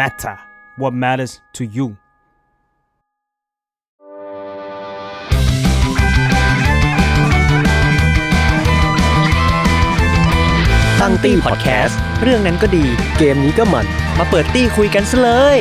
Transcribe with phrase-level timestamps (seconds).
[0.00, 0.36] matter
[0.80, 1.86] what matters to you
[11.00, 12.84] ตั้งตี้พอดแคสต์เรื่องนั้นก็ดี
[13.18, 13.86] เกมนี้ก็มัน
[14.18, 15.58] มาเปิดตี้คุยกันซะเลย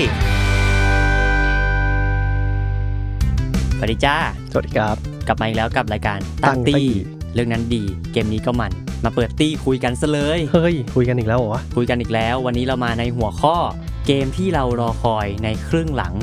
[3.77, 4.15] สวัสดีจ้า
[4.51, 4.97] สวัสดีครับ
[5.27, 6.89] กลับมาอีกแล้วกับรายการตั้ตั้งงตี้ตี้
[7.33, 7.83] เรื่องนั้นดี
[8.13, 8.71] เกมนี้ก็มัน
[9.05, 13.55] มาเปิดตี้คุยกันซะเลย เฮ้ย คุยกันอีกแล้วเหรอ คุยกันอีกแล้ว วันนี้เรามาในหัวข้อ
[14.09, 16.13] เกมที่เรารอคอยในครึ่งหลัง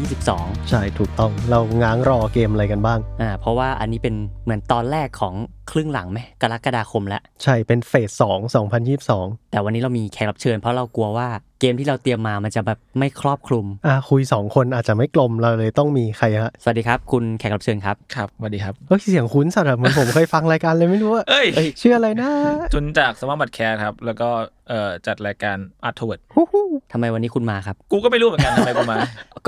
[0.00, 4.14] 2022 ใช่ถูกต้องเราง้างรอเกมอะไรกันบ้างอ่าเพราะว่าอันนี้เป็น
[4.44, 5.34] เหมือนตอนแรกของ
[5.70, 11.28] ครึ่งหลังไหมกรกฎาคมแล้วใช่เป็นเฟสสองสองพันยี่สิบสองแต่วันนี้เรามีแขกรับเชิญ เพราะเรากลัวว่า
[11.60, 21.46] เกมที่เราเตรียมมามันจะแบบไม่ครอบคลุมอะคุยสองคนอาจจะไม่กลมเราเลยต้องมีใครฮะสวัสดีครับ คุณแขกรับเชิญครับครับสวัสดีครับเฮ้ยเสียงคุ้นสัตว์อะเหมือนผมเคยฟังรายการเลยไม่รู้ว่าเอ้ย
[21.80, 22.30] ชื่ออะไรนะ
[22.72, 24.28] จุนจากสมาร์ทบัตแคร์ครับ แล้วก็
[24.68, 28.98] เอ่อจัดรายการอาร์ทเวิร์ดฮู้ฮู้ทำไมวันนี้คุณมาครับ กูก็ไม่รู้เหมือนกันทำไมกูมา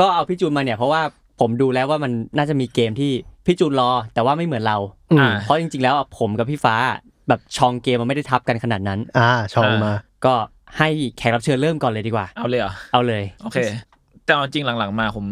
[0.01, 1.03] ก็เอาพี่จูนมาเนี่ยเพราะว่า
[1.41, 3.13] ผมดูแล้วว่ามันน่าจะมีเกมที่
[3.47, 4.79] พี่จูนรอแต่ว่าไม่เหมือนเรา
[5.13, 6.75] อืมอ่าเพราะจริงๆ แล้วอะผมกับพี่ฟ้า
[7.29, 9.93] แบบชองเกมมันไม่ได้ทับกันขนาดนั้น อ่าชองมา
[10.27, 10.35] ก็
[10.79, 13.59] ให้แขกรับเชิญเริ่มก่อนเลยดีกว่า เอาเลยเหรอเอาเลยโอเค
[14.25, 15.25] แต่เอาจริงหลังๆ มาผม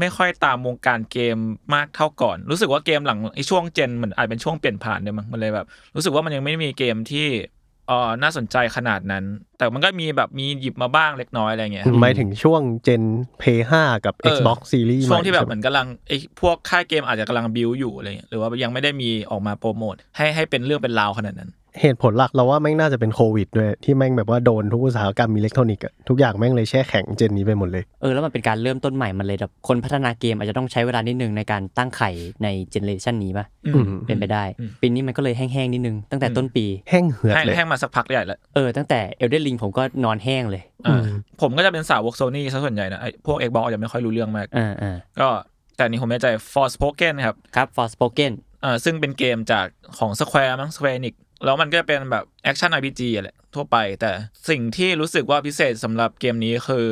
[0.00, 1.36] ไม่ค่อยตามวงการเกม
[1.74, 7.26] มากเท่าก่อน รู้สึกว่าเกมหลังไอ้ช่วงเจนเหมือนอาจเป็นช่วงเปลี่ยนผ่านเนี่ยมั้งมันเลยแบบ รู้สึกว่ามันยังไม่มีเกมที่
[7.90, 9.24] เอ่อน่าสนใจขนาดนั้น
[9.58, 13.02] แต่มันก็มีแบบมีหยิบมาบ้างเล็กน้อยอะไรเงี้ยหมายถึงช่วงเจน
[13.42, 13.44] p
[13.78, 21.50] 5กับเออ Xbox Series ช่วงที่แบบใช่เหไหมือนกำลังไอ้พวกค่ายเกมอาจจะกำลังบิวอยู่อะไรเงี้ยหรือว่ายังไม่ได้มีออกมาโปรโมทให้ให้เป็นเรื่องเป็นราวขนาดนั้น
[21.80, 32.10] เหตุผลหลักเราว่าแม่งน่าจะเป็นโควิดด้วยที่แม่งแบบว่าโดนทุกอุตสาหกรรมอิเล็กทรอนิกส์อะทุกอย่างแม่งเลยแช่แข็งเจนนี้ไปหมดเลยเออแล้วมันเป็นการเริ่มต้นใหม่มันเลยแบบคนพัฒนาเกมอาจจะต้องใช้เวลานิดนึงในการตั้งไข่
[32.42, 45.28] ใน generation นี้ป่ะอืมอืมเป็นไปได้อืมปีนี้มันก็เลยแห้งๆนิดนึงตั้งแต่ต้นปีแห้งเหือดแห้งเลยแห้งมาสักพักใหญ่แล้วเออตั้งแต่ Elden Ring ผมก็นอนแห้งเลยอ่าอืมผมก็จะเป็นสาวกโซนี่ซะส่วนใหญ่นะไอ้พวก Xbox อาจจะไม่ค่อยรู้เรื่องมากอ่าอ่าก็
[45.76, 48.32] แต่อันนี้ผมไม่แน่ใจ Forspoken นะครับครับ Forspoken
[48.64, 49.66] อ่าซึ่งเป็นเกมจาก
[49.98, 51.14] ของ Square มั้ง Square Enix
[51.44, 54.10] แล้วมันก็เป็นแบบแอคชั่น RPG อะแหละทั่วไป แต่
[54.48, 56.88] สิ่งที่รู้สึกว่าพิเศษสำหรับเกมนี้คือ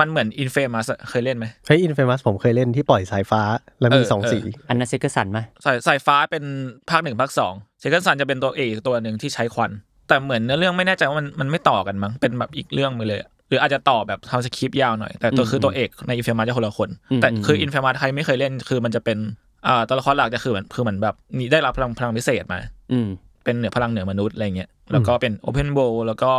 [0.00, 3.42] มันเหมือน Infamous อะเคยเล่นไหมเฮ้ย Infamous ผมเคยเล่นที่ปล่อยสายฟ้า
[3.80, 6.44] แล้วมีเออสองเออสี อันนั้น Second Son ไหมสายสายฟ้าเป็น
[6.90, 9.70] ภาคหนึ่งภาคสอง Second Son จะเป็นตัวเอกอีกตัวหนึ่งที่ใช้ควัน
[10.08, 16.90] แต่เหมือนเนื้อเรื่องไม่แน่ใจว่ามันมันไม่ต่อกันมั้งเป็นแบบอีกเรื่องไปเลยอะหรืออาจจะต่อแบบทำ skip ยาวหน่อย แต่ตัวคือตัวเอกใน Infamous จะคนละคน
[17.22, 19.18] แต่คือ Infamous ใครไม่เคยเล่นคือมันจะเป็น
[19.66, 22.60] อ่าตัวละครหลักจะคือเหมือนคือเหมือนแบบมีได้รับพลังพลังพิเศษมา
[22.92, 23.08] อืม
[23.44, 26.32] เป็นเหนือพลังเหนือมนุษย์อะไรเงี้ยแล้วก็เป็น open worldแล้วก็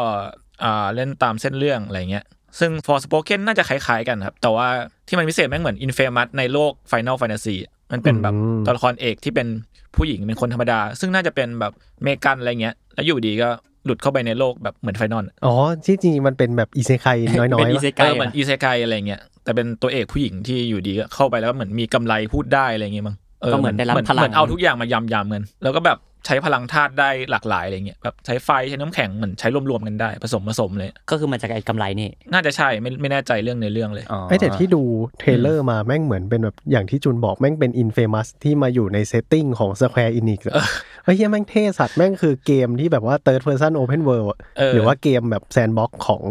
[0.63, 2.25] อ่าเล่นตามเส้นเรื่องอะไรเงี้ย
[2.59, 4.67] ซึ่ง Forspoken น่าจะคล้ายๆกันครับ แต่ว่า
[5.07, 9.47] ที่มันพิเศษแม่งเหมือน Infamous ในโลก Final Fantasy อะมันเป็นแบบอืมตัวละครเอกที่เป็น
[9.95, 11.73] ผู้หญิงเป็นคนธรรมดา ซึ่งน่าจะเป็นแบบ
[12.03, 13.49] เมกันอะไรเงี้ย แล้วอยู่ดีก็
[13.85, 15.53] หลุดเข้าไปในโลกแบบเหมือน Finalอ๋อ
[15.85, 17.07] ที่จริงๆมันเป็นแบบอิเซไกห
[17.37, 23.15] น่อยเป็นๆอิปะเซเอไกอเหมือนอิเซไกอะไรเงี้ยแต่เป็นตัวเอกผู้หญิงที่อยู่ดีก็เข้าไปแล้วเหมือนมีกำไลพูดได้อะไรเงี้ยมั้ง
[23.53, 34.81] ก็เหมือนได้รับพลังเหมือนเอาทุกอย่างมายำยำๆกันแล้วก็แบบ ใช้พลังธาตุได้หลากหลายอะไรเงี้ยแบบใช้ไฟใช้น้ำแข็งเหมือนใช้รวมๆกันได้ผสมผสมเลย ก็คือมาจากไอ้กำไลนี่ น่าจะใช่ไม่ไม่แน่ใจเรื่องในเรื่องเลยอ๋อไอ้แต่ที่ดู
[35.19, 40.55] trailer มาแม่งเหมือนเป็นแบบอย่างที่จุนบอกแม่งเป็น Infamous ที่มาอยู่ใน setting ของ Square Enix อะ
[41.03, 46.23] เฮ้ยเหี้ยแม่งเท่สัตว์แม่งคือเกมที่แบบว่า Third Person Open World อะเออหรือว่าเกมแบบ sandbox ของ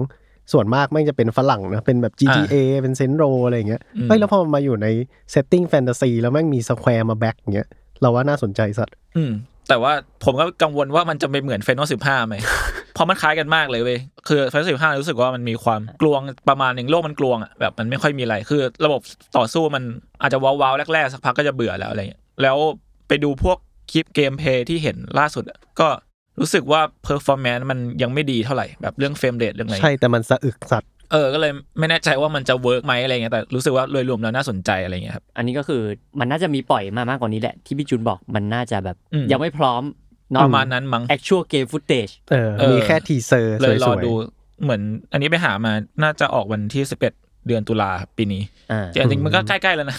[0.52, 4.88] ส่วนมากแม่งจะเป็นฝรั่งนะเป็นแบบ GTA เป็น Saints Row อะไรอย่างเงี้ยอืมเฮ้ยแล้วพอมันมาอยู่ใน
[5.30, 7.68] setting แฟนตาซีแล้วแม่งมี Square มา back อย่างเงี้ย
[8.00, 9.32] เราว่าน่าสนใจสัตว์อืม
[9.70, 9.92] แต่ว่า
[10.24, 12.34] ผมก็กังวลว่ามันจะไปเหมือน Final สิบห้าไหม
[12.94, 13.98] เพราะมันคล้ายกันมากเลยเว้ย
[14.28, 19.00] คือ Final สิบห้ารู้สึกว่ามันมีความกลวงประมาณหนึ่งโลกมันกลวงอะแบบมันไม่ค่อยมีอะไรคือระบบ
[19.36, 19.82] ต่อสู้มัน
[20.22, 22.56] อาจจะ wow ๆแรกๆสักพักก็จะเบื่อแล้วอะไรเงี้ยแล้ว
[23.08, 23.58] ไปดูพวก
[23.92, 25.44] คลิป gameplay ที่เห็นล่าสุด
[25.80, 25.88] ก็
[26.40, 35.82] รู้สึกว่า performance มันยังไม่ดีเท่าไหร่แบบเรื่อง frame rate เรื่องอะไรใช่แต่มันสะอึกสัส เออก็เลยไม่แน่ใจว่ามันจะ work ไหมอะไรเงี้ยแต่รู้สึกว่าโดยรวมแล้วน่าสนใจอะไรเงี้ยครับอันนี้ก็คือ
[36.20, 39.82] มันน่าจะมีปล่อยมามากกว่านี้แหละ ที่พี่จุนบอกมันน่าจะแบบอืมยังไม่พร้อม
[40.42, 44.12] ประมาณนั้นมั้ง actual game footage เออเออมีแค่ teaser เลยรอวยดู
[44.62, 45.72] เหมือน อันนี้ไปหามา
[46.02, 47.12] น่าจะออกวันที่สิบเอ็ด
[47.46, 48.42] เดือนตุลาครับปีนี้
[48.72, 49.98] อ่าแต่จริงๆมันก็ใกล้ๆแล้วนะ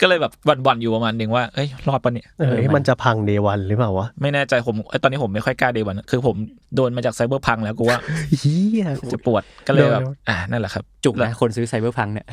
[0.00, 0.32] ก็เลยแบบ
[0.66, 6.36] หวั่นๆอยู่ประมาณหนึ่งว่าเอ้ยรอดปะเนี่ยๆเออเออมันจะพัง day one หรือเปล่าวะไม่แน่ใจผมเอ้ยตอนนี้ผมไม่ค่อยกล้า day one คือผม
[6.74, 7.98] โดนมาจาก Cyberpunk แล้วกูว่า
[8.40, 12.26] เฮียจะปวดก็เลยแบบเดี๋ยวอ่านั่นแหละครับจุกนะคนซื้อ Cyberpunk เนี่ย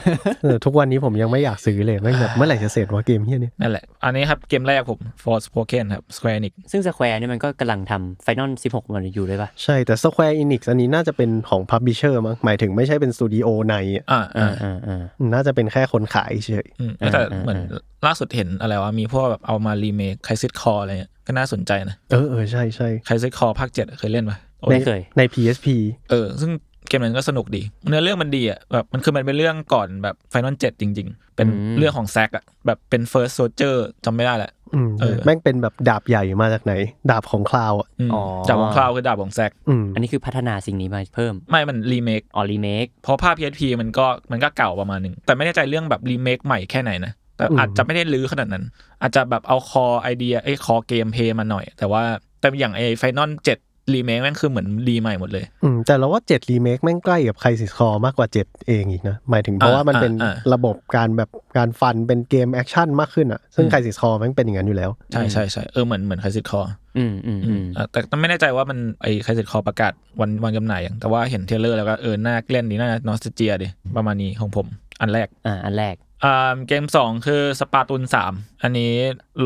[0.43, 10.61] เออทุกวันนี้ผมยังไม่อยากซื้อเลยแม่งแบบเมื่อไหร่จะเสร็จวะเกมเฮียเนี่ยนั่นแหละ อันนี้ครับ เกมแรกผม Forspoken ครับ Square Enix ซึ่ง Square เนี่ยมันก็กำลังทำ Final 16 มันอยู่เลยป่ะใช่แต่ Square Enix
[10.69, 25.67] อันนี้น่าจะเป็นของ Publisher มั้งหมายถึงไม่ใช่เป็นสตูดิโอในอะอ่าอ่าอ่าอ่าอ่าน่าจะเป็นแค่คนขายเฉยอืมแต่อ่าเหมือนอ่าล่าสุดเห็นอะไรวะมีพวกแบบเอามา remake Crisis Core อะไรเงี้ยก็น่าสนใจนะ เออเออใช่ใช่ Crisis Core ภาคเจ็ดเคยเล่นปะโอ้ในไม่เคยใน PSP
[26.09, 26.51] เออ ซึ่ง
[26.87, 31.47] เกมนั้นก็สนุกดี เนื้อเรื่องมันดีอะแบบมันคือมันเป็นเรื่องก่อนแบบ Final เจ็ดจริง ๆ เป็น
[31.77, 36.73] เรื่องของ Zack อะแบบเป็น First Soldier จำไม่ได้แหละอืมเออแม่งเป็นแบบดาบใหญ่มาจากไหน
[37.11, 48.63] ดาบของ Cloud อะอืมอ๋อดาบของ Cloud คือดาบของ Zack อืมอันนี้คือพัฒนาสิ่งนี้มาเพิ่ม ไม่มันรี เออรีเมคเพราะภาพ PSP มันก็มันก็เก่าประมาณหนึ่งแต่ไม่แน่ใจเรื่องแบบรีเมคใหม่แค่ไหนนะแต่อืมอาจจะไม่ได้รื้อขนาดนั้น
[49.01, 52.03] อาจจะแบบเอา core ไอเดียไอ้ core gameplay มาหน่อย แต่ว่า
[52.39, 53.57] แต่อย่างไอ้ Final เจ็ด
[53.93, 66.61] รีเมคแม่งคือเหมือนรื้อใหม่หมดเลย อืมแต่เราว่าเจ็ดรีเมคแม่งใกล้กับ Crisis Core มากกว่าเจ็ดเองอีกนะ หมายถึงเพราะว่ามันเป็นอ่าอ่าระบบการแบบการฟันเป็นเกม action มากขึ้นอะ ซึ่งอืม Crisis Core แม่งเป็นอย่างนั้นอยู่แล้ว ใช่ใช่ใช่เออเหมือนเหมือน Crisis Core
[66.97, 74.67] อืมอืมอืมแต่แต่ไม่แน่ใจว่ามันไอ้ Crisis Core ประกาศวันวันจำหน่ายอย่างแต่ว่าเห็น trailer แล้วก็เออน่าเล่นดีน่า nostalgia ดิประมาณนี้ของผม
[75.01, 78.33] อันแรกอ่าอันแรกอ่าเกมสองคือสปาตูนสาม
[78.63, 78.91] อันนี้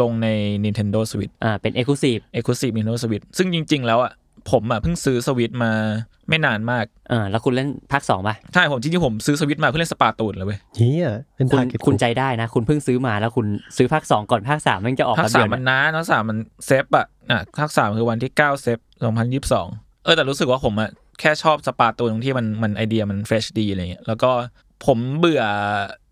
[0.01, 0.27] ลงใน
[0.63, 4.12] Nintendo Switch อ่าเป็น Exclusive Exclusive Nintendo Switch ซึ่งจริง ๆ แล้วอะ
[4.51, 5.72] ผมอะเพิ่งซื้อสวิตมา
[6.30, 13.48] ไม่นานมากอ่าแล้วคุณเล่นภาคสองป่ะใช่ผมจริงๆผมซื้อสวิตมาเพื่อเล่นสปาตูนเลยเว้ยเฮียเป็นคุณทาร์เก็ตคุณใจได้นะ คุณเพิ่งซื้อมาแล้วคุณ
[13.78, 19.68] ซื้อภาคสองก่อนภาคสามมันจะออกภาคแป๊บสาเดียมวมันเนี่ยนานภาคสามมันเซฟอะอะภาคสามคือวันที่เก้าเซฟสองพันยี่สิบสอง
[20.06, 24.31] เออแต่รู้สึกว่าผมอะแค่ชอบ Splatoon ตรงที่มันมันไอเดียมัน fresh ดีอะไรเงี้ยแล้วก็
[24.86, 25.44] ผมเบื่อ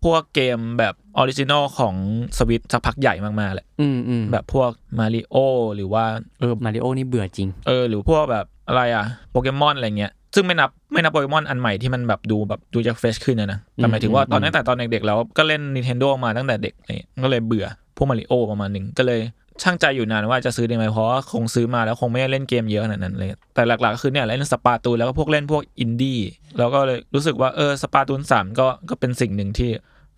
[0.04, 1.94] พวกเกมแบบ original ของ
[2.38, 5.36] สวิตสักพักใหญ่มากๆแหละอืมอืมแบบพวกมาริโอ
[5.76, 6.04] หรือว่า
[6.40, 17.66] เออมาริโอนี่เบื่อจริง เออ หรือพวกแบบอะไรอะโปเกมอนอะไรเงี้ยซึ่งไม่นับไม่นับโปเกมอนอันใหม่ที่มันแบบดูแบบดูจะ fresh ขึ้นนะนะแต่หมายถึงว่าตอนตั้งแต่ตอนเด็กๆแล้วก็เล่น Nintendo มาตั้งแต่เด็กอะไรเงี้ยก็เลยเบื่อ
[17.96, 19.20] พวกมาริโอประมาณหนึ่งก็เลย
[19.62, 26.20] ช่างใจอยู่นานว่าจะซื้อได้ไหมเพราะว่าคงซื้อมาแล้วคงไม่ได้เล่นเกมเยอะขนาดนั้นเลย แต่หลักๆก็คือเนี่ยเล่นสปาตูนแล้วก็พวกเล่นพวกอินดี้
[26.58, 29.70] แล้วก็เลยรู้สึกว่าเออสปาตูนสามก็ก็เป็นสิ่งหนึ่งที่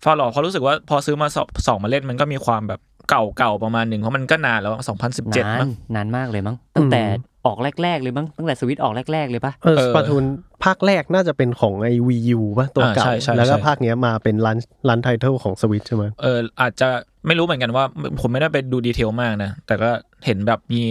[0.03, 4.73] ฟาหลอเพราะรู้สึกว่าพอซื้อมาสองสองมาเล่นมันก็มีความแบบเก่าๆประมาณหนึ่งเพราะมันก็นานแล้ว
[5.07, 7.01] 2017นานมั้งนานมากเลยมั้งตั้งแต่
[7.45, 10.23] ออกแรกๆเลยมั้งตั้งแต่สวิตช์ออกแรก ๆเลยปะเออเอสอปาทูน
[10.63, 14.57] ภาคแรกน่าจะเป็นของไอวียูป่ะตัวเก่าอ่าใช่ใช่แล้วก็ใช่ภาคเนี้ยมาเป็นรัน
[14.89, 16.89] รันไทเทลของสวิตใช่ไหมเอออาจจะ
[17.27, 17.85] ไม่รู้เหมือนกันว่า
[18.19, 19.89] ผมไม่ได้ไปดู detail มากนะ แต่ก็
[20.25, 20.81] เห็นแบบมี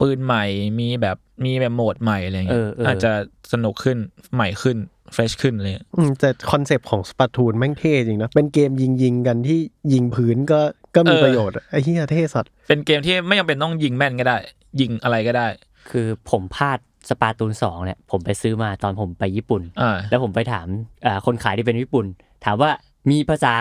[0.00, 0.44] ปืนใหม่
[0.80, 3.12] มีแบบมีแบบโหมดใหม่อะไรเงี้ยเออเอออาจจะ
[3.52, 3.98] สนุกขึ้น
[4.34, 4.76] ใหม่ขึ้น
[5.12, 9.58] fresh ขึ้นเลยอืมแต่ concept ของ Splatoon แม่งเท่จริงนะ เป็นเกมยิงยิงๆกันที่
[9.92, 10.60] ยิงพื้นก็
[10.96, 14.36] ก็มีเออประโยชน์อะไอ้เหี้ยเท่สัตว์เป็นเกมที่ไม่จำเป็นต้องยิงแม่นก็ได้
[14.80, 15.48] ยิงอะไรก็ได้
[15.90, 20.66] คือผมพลาด Splatoon สองเนี่ยผมไปซื้อมาตอนผมไปญี่ปุ่นอ่าแล้วผมไปถาม
[21.06, 22.06] อ่าคนขายที่เป็นญี่ปุ่น
[22.44, 22.70] ถามว่า
[23.10, 23.54] มีภาษา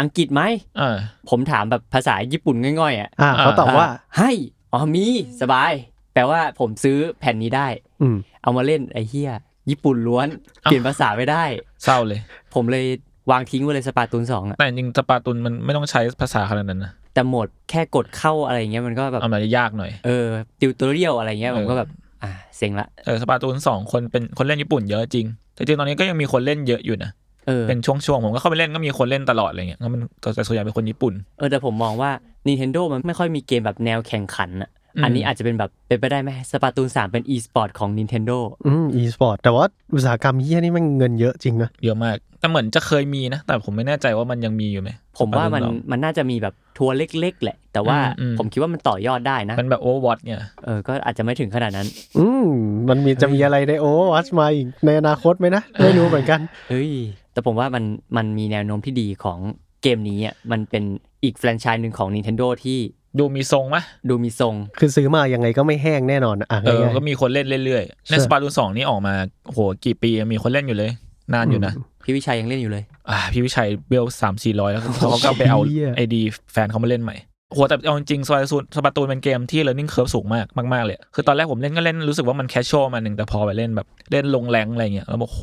[0.00, 0.42] อังกฤษไหม
[0.80, 0.96] อ่า
[1.30, 3.86] ผมถามแบบภาษาญี่ปุ่นง่อยๆอะอ่าเขาตอบว่า
[4.18, 4.30] ให้
[4.72, 5.04] อ๋อมี
[5.40, 5.72] สบาย
[6.14, 7.68] แปลว่าผมซื้อแผ่นนี้ได้
[8.02, 9.32] อืมเอามาเล่นไอ้เหี้ย
[9.70, 10.28] ญี่ปุ่นล้วน
[10.62, 11.44] เปลี่ยนภาษาไม่ได้
[11.84, 12.20] เศร้าเลย
[12.54, 12.84] ผมเลย
[13.30, 20.24] วางทิ้งไว้เลยสปาตูนสองอะแต่จริงๆสปาตุนมันไม่ต้องใช้ภาษาขนาดนั้นนะแต่โหมดแค่กดเข้าอะไรเงี้ยมันก็แบบเอามาจะยากหน่อย เออ
[20.60, 21.88] ติวตัวเรียวอะไรเงี้ยเออผมก็แบบ
[22.22, 27.10] อ่าเซ็งละเออ Splatoon สองคนเป็นคนเล่นญี่ปุ่นเยอะจริง แต่จริงๆตอนนี้ก็ยังมีคนเล่นเยอะอยู่นะ
[27.46, 30.00] เออเป็นช่วงๆผมก็เข้าไปเล่นก็มีคนเล่นตลอดอะไรเงี้ยก็มัน
[30.34, 32.10] แต่ส่วนใหญ่เป็นคนญี่ปุ่น เออแต่ผมมองว่า
[32.48, 45.68] Nintendo มันไม่ค่อยมีเกมแบบแนวแข่งขันอะ อืมอันนี้อาจจะเป็นแบบเป็นไปได้ไหม Splatoon สามเป็น e-sport ของ Nintendo อืม e-sport แต่ว่าอุตสาหกรรมเหี้ยนี่แมันเงินเยอะจริงนะเยอะมาก แต่เหมือนจะเคยมีนะ แต่ผมไม่แน่ใจว่ามันยังมีอยู่ไหม ผมว่ามัน Splatoon
[45.68, 52.46] สองมันน่าจะมีแบบทัวร์เล็ก ๆ แหละ แต่ว่าอืมอืมผมคิดว่ามันต่อยอดได้นะ มันแบบ Overwatch เนี่ยเออก็อาจจะไม่ถึงขนาดนั้น อืม
[52.88, 56.90] มันมีจะมีอะไรในโอวัชมาอีกในอนาคตไหมนะไม่รู้เหมือนกันเฮ้ย
[57.32, 57.84] แต่ผมว่ามัน
[58.16, 59.38] มันมีแนวโน้มที่ดีของ
[59.82, 60.84] เกมนี้อะมันเป็น
[61.24, 62.78] อีกแฟรนไชส์หนึ่งของ Nintendo ที่
[63.18, 63.76] ดูมีทรงไหม
[64.08, 69.14] ดูมีทรง คือซื้อมายังไงก็ไม่แห้งแน่นอนอะอะเออง่ายๆก็มีคนเล่นเรื่อยๆในใช่ Splatoon สองนี่ออกมา
[69.44, 70.90] โหกี่ปีมีคนเล่นอยู่เลย
[71.34, 71.72] นานอยู่นะ
[72.04, 77.16] พี่วิชัยยังเล่นอยู่เลย อ่าพี่วิชัยเวลสามสี่ร้อยแล้วเขาก็ไปเอาเหี้ยไอดีแฟนเขามาเล่นใหม่
[77.52, 85.42] โหแต่เอาจริงๆ Splatoon Splatoon เป็นเกมที่ learning curve สูงมากมากๆเลย คือตอนแรกผมเล่นก็เล่นรู้สึกว่ามัน casual มาหนึ่งแต่พอไปเล่นแบบเล่นลงแรงอะไรเงี้ยแล้วบอกโห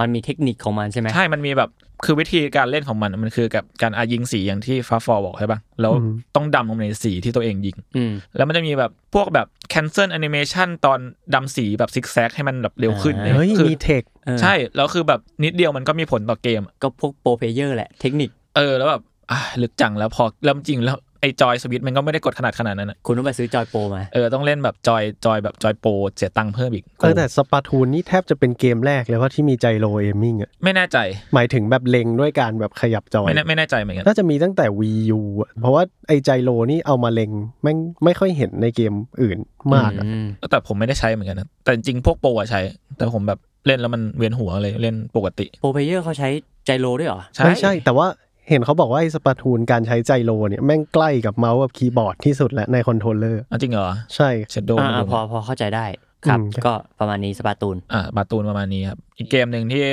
[0.00, 1.70] มันมีเทคนิคของมันใช่ไหมใช่ มันมีแบบ
[2.04, 10.98] คือวิธีการเล่นของมันมันคือกับการอายิงสีอย่างที่ฟ้าฟอร์บอกใช่ปะแล้วอืมต้องดำลงในสีที่ตัวเองยิงอืมแล้วมันจะมีแบบพวกแบบ cancel animation ตอน
[11.34, 30.98] ดำสีแบบซิกแซกให้มันแบบเร็วขึ้นอ่าเฮ้ยคือมี tech เออใช่แล้วคือแบบนิดเดียวมันก็มีผลต่อเกม ก็พวก pro player แหละเทคนิคเออแล้วแบบอะลึกจังแล้วพอเริ่มจริงแล้ว ไอ้จอยสวิตมันก็ไม่ได้กดขนาดขนาดนั้นอะคุณต้องไปซื้อจอยโปรมาเออต้องเล่นแบบจอยจอยแบบจอยโปรเสียตังค์เพิ่มอีกเออแต่สปาทูนนี่แทบจะเป็นเกมแรกเลยว่าที่มีใจโรเอมิงอะไม่แน่ใจ
[31.34, 37.30] หมายถึงแบบเล็งด้วยการแบบขยับจอยไม่แน่ไม่แน่ใจเหมือนกันน่าจะมีตั้งแต่ Wii U อะเพราะว่าไอ้ใจโรนี่เอามาเล็ง
[37.62, 38.92] แม่งไม่ค่อยเห็นในเกม
[39.22, 39.38] อื่น
[39.74, 42.60] มากอะอืมแต่ผมไม่ได้ใช้เหมือนกันนะแต่จริงๆพวกโปรอะใช้
[42.96, 46.28] แต่ผมแบบเล่นแล้วมันเวียนหัวเลยเล่นปกติ pro player เขาใช้
[46.66, 48.06] gyro ด้วยเหรอใช่ไม่ใช่แต่ว่า
[48.48, 55.86] เห็นเขาบอกว่าไอ้ Splatoon การใช้ gyro เนี่ยแม่งใกล้กับเมาส์กับคีย์บอร์ดที่สุดแล้วใน controller อะจริงเหรอ ใช่เชดโดอ่าๆพอพอเข้าใจได้
[56.28, 59.84] ครับอืมก็ประมาณนี้ Splatoonอ่า Splatoon ประมาณนี้ครับ อีกเกมหนึ่งที่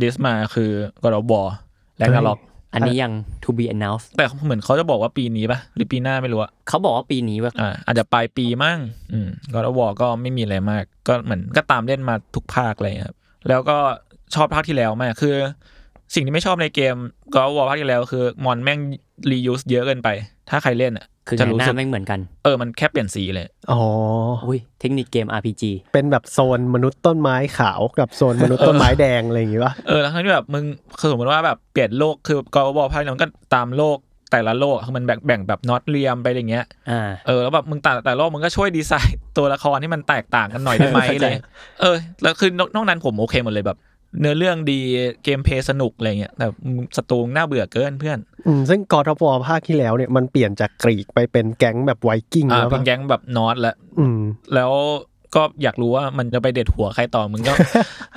[0.00, 0.70] ดิสมาคือ
[1.02, 1.48] God of War
[1.98, 2.38] และนาล็อก
[2.74, 3.12] อันนี้ยัง
[3.44, 8.78] to be announced แต่เหมือนเขาจะบอกว่าปีนี้ปะหรือปีหน้าไม่รู้อะเขาบอกว่าปีนี้ว่าอ่าอาจจะปลายปีมั้ง
[9.12, 13.16] อืม God of War ก็ไม่มีอะไรมาก ก็เหมือนก็ตามเล่นมาทุกภาคเลยครับ
[13.48, 13.78] แล้วก็
[14.34, 15.36] ชอบภาคที่แล้วมากคือ
[16.14, 16.96] สิ่งที่ไม่ชอบในเกม
[17.34, 18.80] God of War ภาคที่แล้วคือ มอนแม่ง
[19.30, 20.08] reuse เยอะเกินไป
[20.50, 23.80] ถ้าใครเล่นอะคือจะไงรู้หน้าสึกไม่เหมือนกัน เออ มันแค่เปลี่ยนสีเลย อ๋อ
[24.46, 25.62] อุ้ย เทคนิคเกม RPG
[25.92, 30.64] เป็นแบบโซนมนุษย์ต้นไม้ขาวกับโซนมนุษย์ต้นไม้แดงอะไรอย่างงี้ป่ะ เออ แล้วทั้งที่แบบมึง
[30.98, 33.98] คือสมมติว่าแบบเปลี่ยนโลก คือ God of War ภาคนี้มันก็ตามโลก
[34.32, 41.36] แต่ละโลก คือมันแบ่งแบ่งแบบโน่น realm ไปอย่างเงี้ยอ่าเออ แล้วแบบมึงแต่แต่ละโลกมึงก็ช่วยดีไซน์ตัวละครที่มันแตกต่างกันหน่อยได้ไหมเข้าใจเลย
[41.80, 43.78] เออ แล้วคือนอกนอกนั้นผมโอเคหมดเลยแบบ
[44.20, 44.80] เนื้อเรื่องดี
[45.24, 46.46] gameplay สนุกอะไรเงี้ยแต่
[46.96, 54.18] ศัตรูน่าเบื่อเกินเพื่อน อืมซึ่งกอร์ดวอภาคที่แล้วเนี่ยมันเปลี่ยนจากกรีกไปเป็นแก๊งแบบไวกิ้งอ่าแล้วเป็ป่ะนแก๊งแบบนอตแล้วอืม
[54.54, 54.70] แล้ว
[55.34, 57.52] ก็อยากรู้ว่ามันจะไปเด็ดหัวใครต่อมึงก็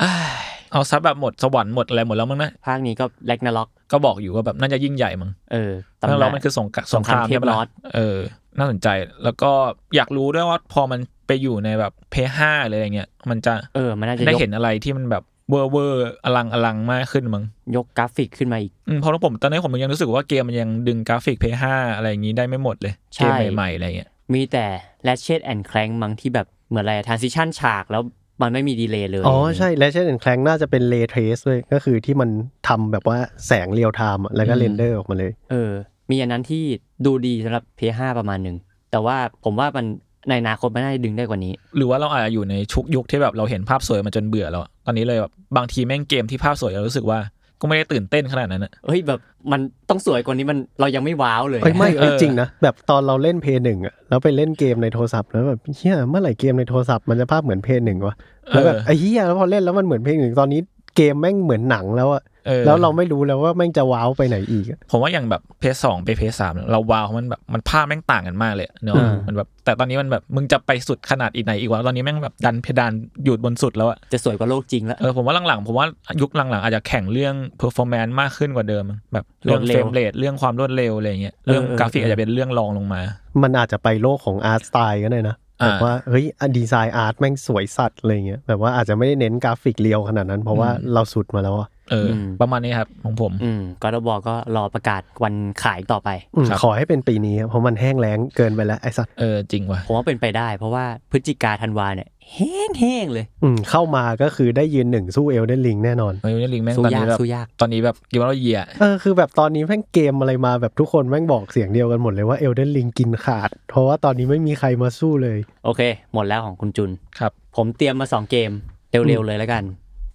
[0.01, 8.17] อ้ายเอาซับแบบหมดสวรรค์หมดอะไรหมดแล้วมั้งนะภาคนี้ก็ Ragnarok ก็บอกอยู่ว่าแบบน่าจะยิ่งใหญ่มั้งเออแล้วตำเรานานมันคือสงครามสงครามเทพใช่ปะล่ะนอตเออ
[8.57, 8.88] น่าสนใจ
[9.24, 9.51] แล้วก็
[9.95, 17.43] อยากรู้ด้วยว่าพอมันไปอยู่ในแบบ Play ห้าเลยอย่างเงี้ยมันจะเออมันน่าจะได้ยกเห็นอะไรที่มันแบบ เวอร์เวอร์อลังอลังมากขึ้นมั้ง
[17.75, 24.65] ยกกราฟิกขึ้นมาอีกอืมเพราะว่าผมตอนนี้ผมยังรู้สึกว่าเกมมันยังดึงกราฟิก Play ห้าอะไรอย่างงี้ได้ไม่หมดเลยใช่เกมใหม่ๆอะไรเงี้ยมีแต่
[25.08, 28.03] Ratchet and Clank มั้งที่แบบเหมือนอะไร transition ฉากแล้ว
[28.41, 32.29] มันไม่มี delay เลย อ๋อ ใช่และ Ratchet and Clank น่าจะเป็น ray trace ด้วย ก็คือที่มัน
[32.67, 33.17] ทำแบบว่า
[33.48, 35.72] แสง real-time แล้วก็ render ออกมาเลย เออ
[36.12, 36.63] มีอันนั้นที่
[37.05, 38.58] ดูดีสำหรับ PS5 ประมาณหนึ่ง
[38.91, 39.86] แต่ว่าผมว่ามัน
[40.29, 47.19] ในอนาคตมันน่าจะดึงได้กว่านี้ หรือว่าเราอาจจะอยู่ในชุกยุคที่แบบเราเห็นภาพสวยมาจนเบื่อแล้วอะตอนนี้เลยแบบบางทีแม่งเกมที่ภาพสวยเรารู้สึกว่า
[47.61, 49.19] ก็ไม่ได้ตื่นเต้นขนาดนั้นอะเฮ้ยแบบ
[49.51, 58.15] มันต้องสวยกว่านี้มันเรายังไม่ว้าวเลยเอ้ยไม่เออเอ้ยจริงนะแบบตอนเราเล่น Play หนึ่งอะแล้วไปเล่นเกมในโทรศัพท์แล้วแบบเหี้ยเมื่อไหร่เกมในโทรศัพท์มันจะภาพเหมือน Play หนึ่งวะ
[58.49, 60.59] แล้วแบบไอ้เหี้ยแล้วพอเล่นแล้วมันเหมือน Play หนึ่งตอนนี้
[60.95, 62.30] เกมแม่งเหมือนหนังแล้วอะเออ
[62.65, 72.91] แล้วเราไม่รู้แล้วว่าแม่งจะว้าวไปไหนอีกอะผมว่าอย่างแบบเพย์สองไปเพย์สามเราว้าวมันแบบมันภาพแม่งต่างกันมากเลยเนาะอืมมันแบบแต่ตอนนี้มันแบบมึงจะไปสุดขนาดอีกไหนอีกวะตอนนี้แม่งแบบดันเพดาน
[73.24, 75.88] อยู่บนสุดแล้วอะจะสวยกว่าโลกจริงแล้วเออผมว่าหลังๆผมว่า
[76.21, 78.83] ยุคหลังๆ อาจจะแข่งเรื่อง performance มากขึ้นกว่าเดิม
[79.13, 83.01] แบบเรื่องรวดเร็ว frame rate เรื่องความรวดเร็วอะไรเงี้ยเรื่องเออเออกราฟิกเอออาจจะเป็นเรื่องรองลงมา
[83.43, 86.25] มันอาจจะไปโลกของ art style ก็ได้นะอ่าแบบว่าเฮ้ย
[86.57, 95.33] design art แม่งสวยสัตว์อะไรเงี้ยแบบว่าอาจจะไม่ได้เน้นกราฟิก real ขนาดนั้น เพราะว่าเราสุดมาแล้วอะ เอออมประมาณนี้ครับของผม อืมก็ต้องบอกก็รอประกาศวัน
[95.63, 115.81] ขายต่อไปอืมครับ ขอให้เป็นปีนี้ครับเพราะมันแห้งแล้งเกินไปแล้วไอ้สัตว์เออจริงว่ะผมว่าเป็นไปได้ เพราะว่าพฤศจิกาธันวาเนี่ยแห้งๆเลย อืมเข้ามาก็คือได้ยืนหนึ่งสู้ Elden Ring แน่นอนไม่ได้ Ring แม่งสู้ตอนยากนี้แบบสู้ยาก ตอนนี้แบบเกมว่าเราเหยียเออคือแบบตอนนี้แม่งเกมอะไรมาแบบทุกคนแม่งบอกเสียงเดียวกันหมดเลยว่า Elden Ring กินขาด เพราะว่าตอนนี้ไม่มีใครมาสู้เลย โอเค
[116.13, 118.51] หมดแล้วของคุณจุน ครับ ผมเตรียมมาสองเกม
[118.91, 119.63] เร็วๆเลยแล้วกัน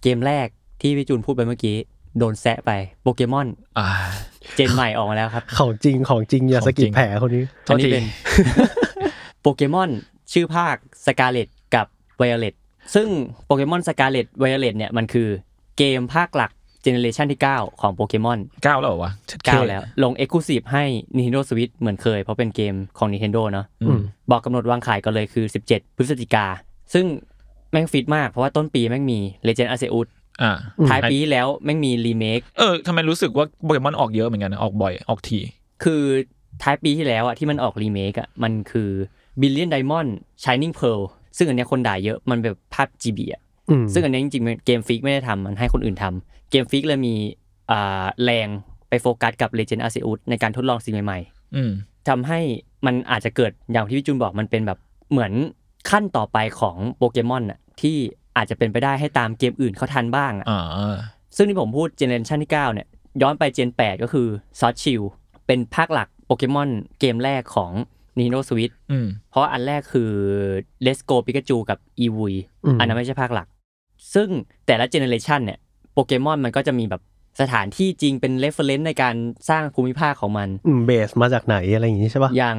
[0.03, 0.47] เกมแรก
[0.81, 1.77] ที่พี่จุนพูดไปเมื่อกี้
[2.19, 3.47] โดนแซะไปโปเกมอน
[3.79, 3.87] อ่า
[4.55, 8.05] เจนใหม่ออกมาแล้วครับ ของจริงของจริงอย่าของสะกิจริดงแผลคนนี้โทอัษนนี้ทีเป็น
[9.41, 9.89] โปเกมอน
[10.33, 11.85] ชื่อภาคสกาเลตกับ
[12.17, 12.53] ไวโอเลต
[12.95, 13.07] ซึ่ง
[13.45, 15.27] โปเกมอนสกาเลตไวโอเลตเนี่ยมันคือ
[15.77, 20.83] เกมภาคหลักเจเนเรชันที่ 9 ของโปเกมอนเก้าแล้วเหรอวะ9แล้ว ลง e x c l u s i v e ให้
[21.15, 23.99] Nintendo Switch เหมือนเคย เพราะเป็นเกมของ Nintendo เนาะอืม
[24.31, 26.45] บอกกำหนดวางขายก็เลยคือ 17 พฤศจิกา
[26.93, 27.05] ซึ่ง
[27.71, 30.57] แม่งฟิตมากเพราะว่าต้นปีแม่งมี Legend Arceus อ่า อืม
[30.89, 35.39] ท้ายปีที่แล้วแม่งมีรีเมคเออทำไมรู้สึกว่าโปเกมอนออกเยอะเหมือนกันนะออกบ่อยออกที
[35.83, 36.01] คือ
[36.63, 38.89] ท้ายปีที่แล้วอะที่มันออกรีเมคอะมันคือ
[39.41, 40.09] Brilliant Diamond
[40.43, 41.01] Shining Pearl
[41.37, 47.15] ซึ่งอันเนี้ยคนด่าเยอะมันแบบภาพ GB อะอืมซึ่งอันเนี้ยจริงๆ Game Freak ไม่ได้ทำมันให้คนอื่นทำ Game Freak เลยมี
[47.71, 48.47] อ่าแรง
[48.89, 51.71] ไปโฟกัสกับ Legend Arceus ในการทดลองสิ่งใหม่ๆอืม
[52.07, 52.39] ทำให้
[52.85, 54.79] มันอาจจะเกิดอย่างที่พี่จูนบอกมันเป็นแบบ
[55.11, 55.31] เหมือน
[55.89, 57.97] ขั้นต่อไปของโปเกมอนอะที่
[58.37, 60.95] อาจจะเป็นไปได้ให้ตามเกมอื่นเขาทันบ้างอะอ่า
[61.35, 62.87] ซึ่งที่ผมพูดเจเนเรชันที่ 9 เนี่ย
[63.21, 64.27] ย้อนไปเจน 8 ก็คือ
[64.59, 65.01] ซอ t ชิล
[65.47, 67.71] เป็นภาคหลักโปเกมอนเกมแรกของ
[68.17, 70.11] Nintendo Switch อืมเพราะอันแรกคือ
[70.85, 72.19] Let's Go Pikachu กับ e v
[72.65, 73.47] อืมอันนั้นไม่ใช่ภาคหลัก
[74.13, 74.29] ซึ่ง
[74.65, 75.59] แต่ละ generation เนี่ย
[75.93, 77.01] โปเกมอนมันก็จะมีแบบ
[77.41, 79.15] สถานที่จริงเป็น reference ในการ
[79.49, 82.57] สร้างภูมิภาคของมันอืม base มาจากไหนอะไรอย่างงี้ใช่ปะอย่าง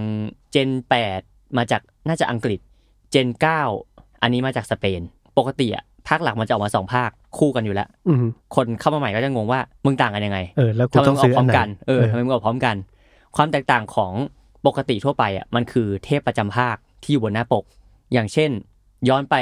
[0.52, 0.70] gen
[1.12, 2.60] 8 มาจากน่าจะอังกฤษ
[3.10, 3.28] gen
[3.76, 5.00] 9 อันนี้มาจากสเปน
[5.38, 12.76] ปกติอะภาคหลักมันจะออกมาสองภาคคู่กันอยู่แล้วอืมคนเข้ามาใหม่ก็จะงงว่ามึงต่างกันยังไงเออแล้วกูทำไมต้องออกพร้อัอนมไหนเออทำไมมึงออกพร้อมกัน
[13.36, 14.12] ความแตกต่างของ
[14.66, 17.64] ปกติทั่วไปอะมันคือเทพประจำภาคที่อยู่บนหน้าปก
[18.12, 18.50] อย่างเช่น
[19.08, 19.34] ย้อนไป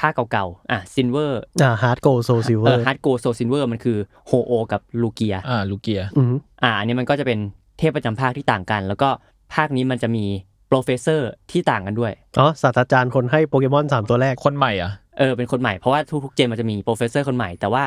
[0.00, 7.38] ภาคเก่าๆอะ Silver อ่า HeartGold SoulSilver เออฮาร์ดโกโซซินเวอร์มันคือโฮโอกับลูเกียอ่าลูเกียอืมอ่าอันนี้มันก็จะเป็น
[7.78, 9.08] เทพประจำภาคที่ต่างกัน แล้วก็
[9.54, 10.24] ภาคนี้มันจะมี
[10.68, 17.82] โป professor ที่ต่างกันด้วยอ๋อศาสตราจารย์คนให้โปเกมอนสามตัวแรกคนใหม่อะ เออเป็นคนใหม่เพราะว่าทุกๆ gen มันจะมี professor คนใหม่แต่ว่า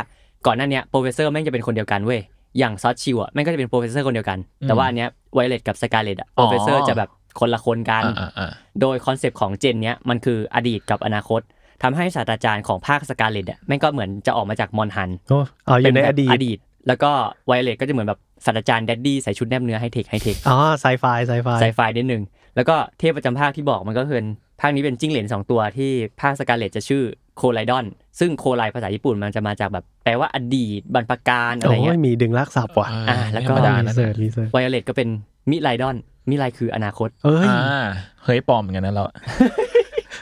[0.46, 2.22] ก่อนหน้าเนี้ย professor แม่งจะเป็นคนเดียวกันเว้ย
[2.60, 8.52] อย่างซอสชิวอะแม่งก็จะเป็น professor คนเดียวกัน แต่ว่าอันเนี้ยไวเลตกับสกาเลตอะอ๋โปอรเฟสเซอร์จะแบบคนละคนกันอ่าอ่า
[8.82, 11.42] โดยคอนเซปต์ของเจนเนี้ยมันคืออดีตกับอนาคต
[11.84, 17.12] ทำให้ศาสตราจารย์ของภาคสกาเลตอะแม่งก็เหมือนจะออกมาจากมอนฮันโอ้เอาอยู่ในเป็อแบบดีตอดีต แล้วก็
[17.48, 22.24] ไวเลตก็จะเหมือนแบบศาสตราจารย์แดดดี้ใส่ชุดแนบเนื้อไฮเทคไฮเทคอ๋อไซไฟไซไฟไซไฟนิดนึง
[22.56, 24.20] แล้วก็เทพประจำภาคที่บอกมันก็คือ
[24.62, 27.04] ภาคนี้เป็นจิ้งเหลนสองตัวที่ภาคสกาเลตจะชื่อ
[27.38, 27.86] โคไลดอน
[28.20, 35.08] ซึ่งโคไลภาษาญี่ปุ่นมันจะมาจากแบบแปลว่าอดีตบรรพการอะไรโอ้เงี้ยยมีดึงลากศัพท์ว่ะอ่าแล้วไม่ก็ธรรมดารีนะเสิร์ชรีเสิร์ชไวเลตก็เป็น
[35.50, 35.96] มิไลดอน
[36.30, 37.86] มิไลคืออนาคต เอ้ยอ่า
[38.24, 39.04] เฮ้ยปลอมเหมือนกันนะเรา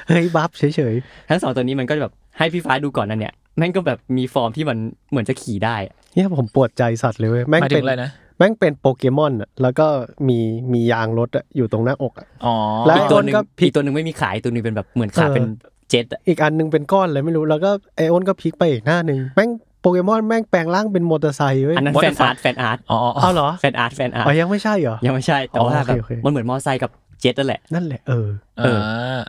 [0.07, 0.63] เฮ้ยบัฟเฉ
[0.93, 0.95] ย
[1.29, 4.77] ทั้งสองตัวนี้มันก็แบบให้พี่ฟ้าดูก่อนนั่นเนี่ยแม่งก็แบบมีฟอร์มที่มัน
[5.09, 9.87] เหมือนจะขี่ได้อะๆเนี่ยผมปวดใจสัตว์เลยเว้ยแม่งหมายถึเป็งนอะไรนะ แม่งเป็นโปเกมอนอะแล้วก็
[10.27, 10.39] มี
[10.73, 12.55] มียางรถอะอยู่ตรงหน้าอกอะอ๋อ
[12.87, 15.45] แล้วอีกตัวหนึ่งก็พลิกอีกตัวหนึ่งไม่มีขายตัวหนึงเป็นแบบเหมือนขาเออเป็น
[15.89, 19.49] เจ็ตอะอีกอันหนึงเป็นก้อนเลยไม่รู้แล้วก็ไอโอนก็พลิกไปอีกหน้าหนึ่งแม่ง
[19.81, 22.25] โปเกมอนแม่งแปลงร่างเป็นมอเตอร์ไซค์เว้ย อันนั้น What แฟ the น fuck?
[22.25, 28.79] อาร์ตfan art อ๋ออ๋อเอาเหรอ fan art fan art อ๋อยังไม่ใช่เหรอ ยังไม่ใช่แต่ว่าอ๋อโอเคแบบโอเค มันเหมือนมอไซค์กับเจ็ตนั่นแหละ นั่นแหละเออ เออ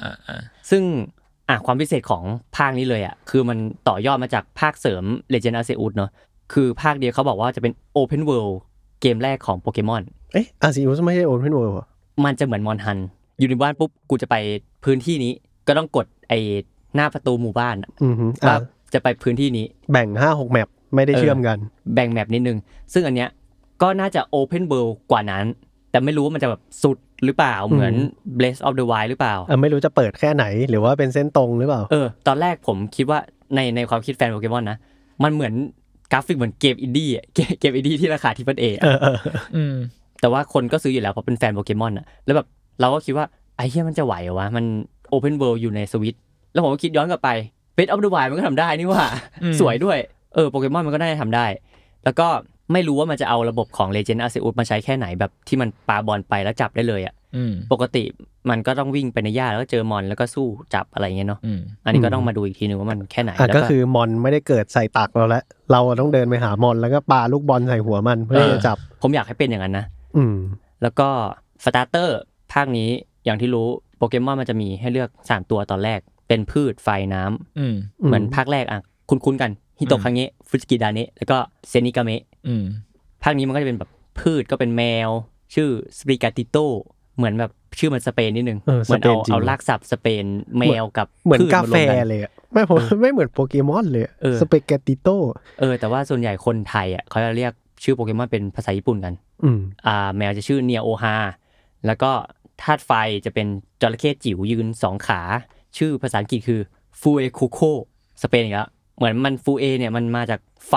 [0.02, 0.82] อ่าอ่าซึ่ง
[1.48, 2.22] อะความพิเศษของ
[2.56, 3.58] ภาคนี้เลยอะคือมัน
[3.88, 6.10] ต่อยอดมาจากภาคเสริม Legend Arceus เนอะ
[6.52, 8.56] คือภาคเดียวเขาบอกว่าจะเป็น Open World
[9.00, 11.74] เกมแรกของโปเกมอน เอ๊ะ Arceus ไม่ใช่ Open World
[12.24, 12.98] มันจะเหมือนมอนฮัน
[13.38, 14.36] อยู่ในบ้านปุ๊บกูจะไป
[14.84, 15.32] พื้นที่นี้
[15.66, 16.38] ก็ต้องกดไอ้
[16.94, 18.60] หน้าประตูหมู่บ้านอะอือหือว่าอะ
[18.94, 21.58] จะไปพื้นที่นี้ แบ่งห้าหก map ไม่ได้เออเชื่อมกัน
[21.94, 22.58] แบ่ง map นิดนึง
[22.92, 23.30] ซึ่งอันเนี้ย
[23.82, 25.44] ก็น่าจะ Open World กว่านั้น
[25.90, 27.94] แต่ไม่รู้ว่ามันจะแบบสุดหรือเปล่า เหมือน
[28.38, 33.18] Breath of the Wild หรือเปล่า เออไม่รู้จะเปิดแค่ไหนหรือว่าเป็นเส้นตรงหรือเปล่า เออ ตอนแรกผมคิดว่า
[33.54, 34.78] ในในความคิดแฟนโปเกมอนนะ
[35.22, 35.83] มันเหมือนก
[36.14, 39.16] ราฟิกเหมือนเกมอินดี้อะเกมเกมอินดี้ที่ราคา triple A เออเออ
[39.56, 39.74] อืม
[40.20, 42.46] แต่ว่าคนก็ซื้ออยู่แล้วเพราะเป็นแฟนโปเกมอนอะแล้วแบบ
[42.80, 44.64] เราก็คิดว่าไอ้เหี้ยมันจะไหวเหรอวะ มัน
[45.10, 46.16] open world อยู่ในสวิต
[46.52, 47.30] แล้วผมก็คิดย้อนกลับไป
[47.74, 49.06] เ e สออฟเดอะไวมันก็ทำได้นี่หว่า
[49.42, 49.98] อืมสวยด้วย
[50.34, 51.46] เออโปเกมอนมันก็น่าจะทำได้
[52.04, 52.26] แล้วก็
[52.72, 57.23] ไม่รู้ว่ามันจะเอาระบบของ Legend Arceus มาใช้แค่ไหนแบบที่มันปาบอลไปแล้วจับได้เลยอะอืม
[57.72, 58.04] ปกติ
[58.50, 70.36] มันก็ต้องวิ่งไปในหญ้าแล้วก็เจอมอนแล้วก็สู้จับอะไรเงี้ยเนาะอืมอันนี้ก็ต้องมาดูอีกทีนึงว่ามันแค่ไหนอะแล้วก็คือมอนไม่ได้เกิดใส่ตักเราแล้วเราต้องเดินไปหามอนแล้วก็ปาลูกบอลใส่หัวมันเพื่อที่จะจับ ผมอยากให้เป็นอย่างนั้นนะอืม
[70.82, 71.08] แล้วก็
[71.64, 72.18] starter
[72.52, 72.88] ภาคนี้
[73.24, 81.36] อย่างที่รู้โปเกมอนมันจะมีให้เลือก3ตัวตอนแรก เป็นพืชไฟน้ำอืมอืมเหมือนภาคแรกอะคุ้นๆกันฮิโตะคังเงะฟุจิกิดาเนะแล้วก็
[81.68, 82.64] เซนิกาเมะอืม
[83.22, 85.10] ภาคนี้มันก็จะเป็นแบบพืชก็เป็นแมว
[85.54, 86.56] ชื่อ Sprigatito
[87.16, 90.24] เหมือนแบบชื่อมันสเปนนิดนึงเออเหมือนสเปเอาจริงเอารากศัพท์สเปน
[90.58, 95.08] แมวกับเหมือนพืชกาแฟรวมนเลยอะไม่ผมไม่เหมือนโปเกมอนเลยเออ Sprigatito
[95.60, 101.16] เออแต่ว่าส่วนใหญ่คนไทยอะเขาจะเรียกชื่อโปเกมอนเป็นภาษาญี่ปุ่นกันอืมอ่า แมวจะชื่อเนียโอฮา
[101.86, 102.10] แล้วก็
[102.62, 102.90] ธาตุไฟ
[103.24, 103.46] จะเป็น
[103.80, 105.20] จระเข้จิ๋วยืนสองขา
[105.78, 106.60] ชื่อภาษาอังกฤษคือ
[107.00, 107.60] Fuecoco
[108.22, 110.74] สเปนอีกแล้วเหมือนมันฟูเอเนี่ยมันมาจากไฟ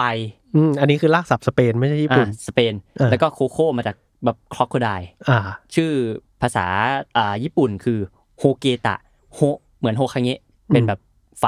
[0.55, 4.89] อืมอันนี้คือรากศัพท์สเปนไม่ใช่ญี่อ่าปุ่นสเปนอ่าแล้วก็โคโคมาจาก แบบ crocodile
[5.29, 5.37] อ่า
[5.75, 5.91] ชื่อ
[6.41, 6.65] ภาษา
[7.17, 7.99] อ่าญี่ปุ่นคือ
[8.37, 8.95] โฮเกตะ
[9.33, 9.39] โฮ
[9.77, 10.39] เหมือนโฮคังเงะ
[10.73, 10.99] เป็นแบบ
[11.39, 11.45] ไฟ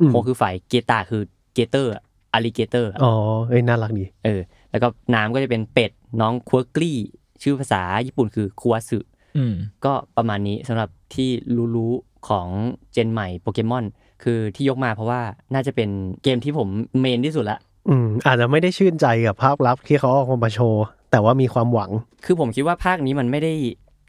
[0.00, 1.22] อืมโฮคือไฟเกตะคือ
[1.54, 3.12] gator alligator อ๋อ
[3.48, 6.98] เอ้ยน่ารักดีเออ แล้วก็น้ำก็จะเป็นเป็ดน้อง Quaxly
[7.42, 8.98] ชื่อภาษาญี่ปุ่นคือคัวสึ
[9.36, 11.28] อืมก็ประมาณนี้สำหรับที่
[11.76, 12.48] รู้ๆของ
[12.92, 13.84] gen ใหม่โปเกมอน
[14.22, 15.20] คือที่ยกมาเพราะว่า
[15.54, 15.88] น่าจะเป็น
[16.22, 16.68] เกมที่ผม
[17.00, 20.84] main ที่สุดละอืมอาจจะไม่ได้ชื่นใจกับภาพลับที่เขาเอามาโชว์
[21.16, 21.90] แต่ว่ามีความหวัง
[22.24, 23.52] คือผมคิดว่าภาคนี้มันไม่ได้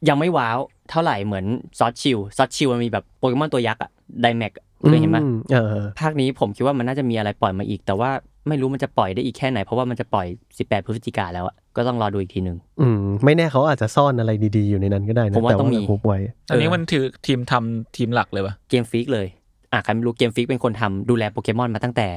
[0.10, 0.58] ยังไม่ว้าว
[0.90, 1.46] เท่าไหร่เหมือน
[1.80, 3.92] ซอสชิลซอสชิลมันมีแบบโปเกมอนตัวยักษ์อะ
[4.22, 4.54] Dynamax
[4.88, 8.10] เคยเห็นไหมอืเออภาคนี้ผมคิดว่ามันน่าจะมีอะไรปล่อยมาอีก แต่ว่า
[8.48, 19.28] ไม่รู้มันจะปล่อยได้อีกแค่ไหน เพราะว่ามันจะปล่อย 18 พฤศจิกาแล้วอะก็ต้องรอดูอีกทีหนึ่งอืมไม่แน่เขาอาจจะซ่อนอะไรดีๆอยู่ในนั้นก็ได้นะผมว่าแต่ต้องมี hope ไว้อันนี้มันถือทีมทำทีมหลักเลยปะ Game Freak เลย
[19.74, 22.08] อะใครไม่รู้ Game Freak เป็นคนทำดูแลโปเกมอนมาตั้งแต่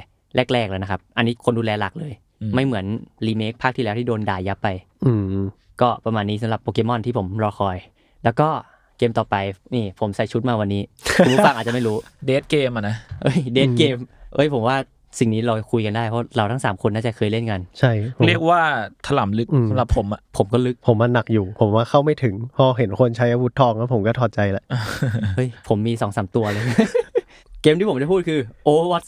[0.53, 2.13] แรกๆแล้วนะครับ อันนี้คนดูแลหลักเลย
[2.55, 2.85] ไม่เหมือน
[3.27, 4.69] รีเมคภาคที่แล้วที่โดนด่ายับไป
[5.07, 5.45] อืม
[5.81, 7.77] ก็ประมาณนี้สำหรับโปเกมอนที่ผมรอคอย
[8.25, 8.49] แล้วก็
[8.99, 9.37] เกมต่อไป
[9.75, 10.83] นี่ผมใส่ชุดมาวันนี้
[11.19, 13.97] คุณผู้ฟังอาจจะไม่รู้เดทเกมอะนะเอ้ยเดทเกม
[14.35, 14.77] เอ้ยผมว่า
[15.19, 18.61] สิ่งนี้เราคุยกันได้เพราะเราทั้งสามคนน่าจะเคยเล่นกัน ใช่ผมเรียกว่า
[19.07, 24.65] ถล่มลึกอืมสำหรับผมอะผมก็ลึกผมมันหนักอยู่ ผมว่าเข้าไม่ถึง พอเห็นคนใช้อาวุธทองแล้วผมก็ถอดใจละ
[25.37, 26.65] เฮ้ยผมมีสองสามตัวเลย
[27.63, 29.07] เกมที่ผมจะพูดคือ Overwatch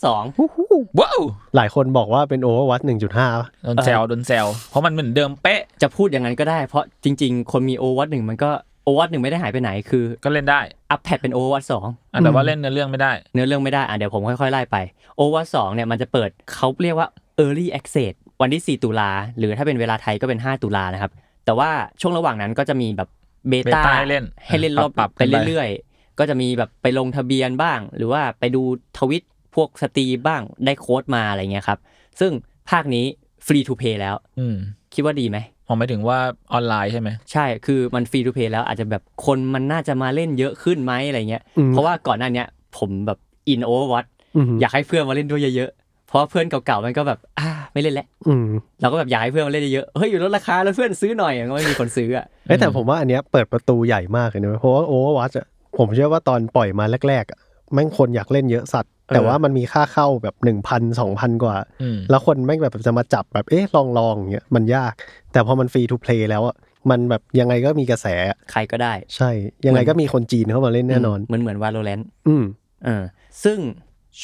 [0.49, 1.21] 2ว้าว
[1.57, 3.27] หลายคนบอกว่าเป็น Overwatch หนึ่งจุดห้า
[3.65, 8.51] โดนแซวโดนแซวเพราะมันเหมือนเดิมเป๊ะ จะพูดอย่างนั้นก็ได้เพราะจริง ๆ คนมี Overwatch 1มันก็
[8.87, 10.61] Overwatch 1ไม่ได้หายไปไหนคือ ก็เล่นได้
[10.91, 14.77] อัปเดตเป็น Overwatch 2อะแต่ว่าเล่นเนื้อเรื่องไม่ได้ เนื้อเรื่องไม่ได้อะเดี๋ยวผมค่อยๆไล่ไป
[15.19, 17.09] Overwatch 2เนี่ยมันจะเปิดเขาเรียกว่า
[17.45, 21.13] Early Access วันที่ 4 ตุลา หรือถ้าเป็นเวลาไทยก็เป็น 5 ตุลานะครับ
[21.45, 23.09] แต่ว่าช่วงระหว่างนั้นก็จะมีแบบ
[23.49, 28.63] เบ beta ให้เล่นให้เล่นรอบปรับๆไปกันไปเรื่อยๆ ก็จะมีแบบไปลงทะเบียนบ้าง หรือว่าไปดู
[28.99, 29.23] Twitch
[29.55, 31.79] พวก stream บ้างได้โค้ดมาอะไรเงี้ยครับ
[32.21, 32.33] ซึ่ง
[32.71, 33.05] ภาคนี้
[33.47, 34.57] free to play แล้ว อืม
[34.95, 36.19] คิดว่าดีไหมผมหมายถึงว่า
[36.53, 42.47] ออนไลน์ใช่ไหมใช่คือมัน free to play แล้วอาจจะแบบคนมันน่าจะมาเล่นเยอะขึ้นไหมอะไรเงี้ยอืมเพราะว่าก่อนหน้าเนี้ย
[42.79, 44.05] ผมแบบอิน Overwatch
[44.37, 48.47] อืมอยากให้เพื่อนมาเล่นด้วยเยอะๆ เพราะว่าเพื่อนเก่าๆมันก็แบบอ่าไม่เล่นแล้วอืม
[48.81, 55.31] เราก็แบบอยากให้เพื่อนมาเล่นเยอะๆเฮ้ยอยู่ลดราคาแล้วเพื่อนซื้อหน่อยก็ไม่มีคนซื้ออะเอ้ยแต่ผมว่าอันเนี้ยเปิดประตูใหญ่มากเลยนะเพราะว่า Overwatch
[55.79, 57.39] ผมเชื่อว่าตอนปล่อยมาแรกๆอะ
[57.75, 64.93] แม่งคนอยากเล่นเยอะสัตว์ แต่ว่ามันมีค่าเข้าแบบหนึ่งพันสองพันกว่าอืมแล้วคนแม่งแบบจะมาจับแบบเอ๊ะลองลองอย่างเงี้ยมันยาก
[65.33, 66.57] แต่พอมัน free to play แล้วอะ
[66.91, 69.31] มันแบบยังไงก็มีกระแสอะใครก็ได้ ใช่
[69.67, 72.45] ยังไงก็มีคนจีนเข้ามาเล่นแน่นอนเหมือนเหมือน Valorant อืม
[72.85, 73.03] เออ
[73.45, 73.59] ซึ่ง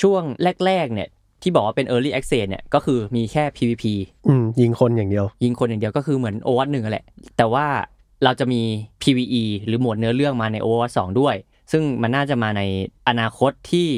[0.00, 0.22] ช่วง
[0.66, 1.08] แรกๆเนี่ย
[1.42, 3.84] ที่บอกว่าเป็น Early Access เนี่ยก็คือมีแค่ PVP
[4.28, 7.04] อืมยิงคนอย่างเดียว ยิงคนอย่างเดียวก็คือเหมือน Overwatch หนึ่งอะแหละ
[7.36, 7.66] แต่ว่า
[8.24, 8.60] เราจะมี
[9.02, 11.34] PVE หรือโหมดเนื้อเรื่องมาใน Overwatch 2 ด้วย
[11.72, 12.62] ซึ่งมันน่าจะมาใน
[13.08, 13.88] อนาคตที่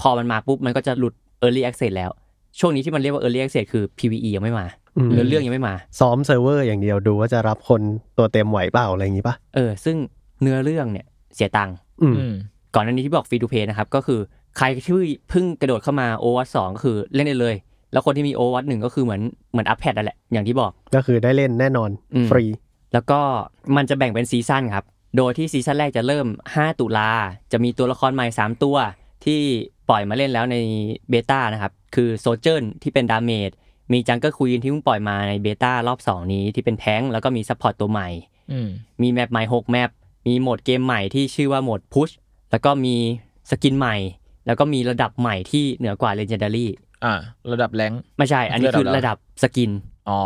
[0.00, 2.10] พอมันมาปุ๊บ มันก็จะหลุด Early Access แล้ว
[2.58, 7.80] ช่วงนี้ที่มันเรียกว่า Early Access คือ PVE ยังไม่มาอืมเนื้อเรื่องยังไม่มา ซ้อมเซิร์ฟเวอร์อย่างเดียวดูว่าจะรับคน
[8.18, 9.96] ตัวเต็มไหวเปล่าอะไรอย่างงี้ปะเออ ซึ่ง
[10.42, 12.34] เนื้อเรื่องเนี่ยเสียตังค์อืมอืม
[12.74, 14.20] ก่อนหน้านี้ที่บอก free to play นะครับก็คือ
[14.58, 14.82] ใครที่
[15.28, 17.54] เพิ่งกระโดดเข้ามา Overwatch 2ก็คือเล่นได้เลย
[17.92, 22.44] แล้วคนที่มี Overwatch 1ก็คือเหมือนเหมือนอัปเดตนั่นแหละอย่างที่บอก ก็คือได้เล่นแน่นอนอืมฟรี
[22.96, 23.20] แล้วก็
[23.76, 24.84] มันจะแบ่งเป็น season ครับ
[25.16, 27.10] โดยที่ season แรกจะเริ่ม 5 ตุลา
[27.52, 28.76] จะมีตัวละครใหม่ 3 ตัว
[29.24, 29.40] ที่
[29.88, 30.56] ปล่อยมาเล่นแล้วใน
[31.08, 33.50] beta นะครับ คือโซเจ r ร์ที่เป็น damage
[33.92, 38.08] มีจังเกอร์ค e ีนที่เพิ่งปล่อยมาใน beta รอบ 2 นี้ที่เป็นแท้งค์แล้วก็มี support ตัวใหม่
[38.52, 38.68] อืม
[39.02, 39.90] มี map ใหม่ 6 map
[40.26, 42.10] มีโหมดเกมใหม่ที่ชื่อว่าโหมด Push
[42.50, 42.96] แล้วก็มี
[43.50, 43.96] สกินใหม่
[44.46, 46.66] แล้วก็มีระดับใหม่ที่เหนือกว่า Legendary
[47.04, 47.14] อ่า
[47.52, 49.70] ระดับแรงไม่ใช่ อันนี้คือระระดัดับบสกิน
[50.10, 50.22] อ๋อ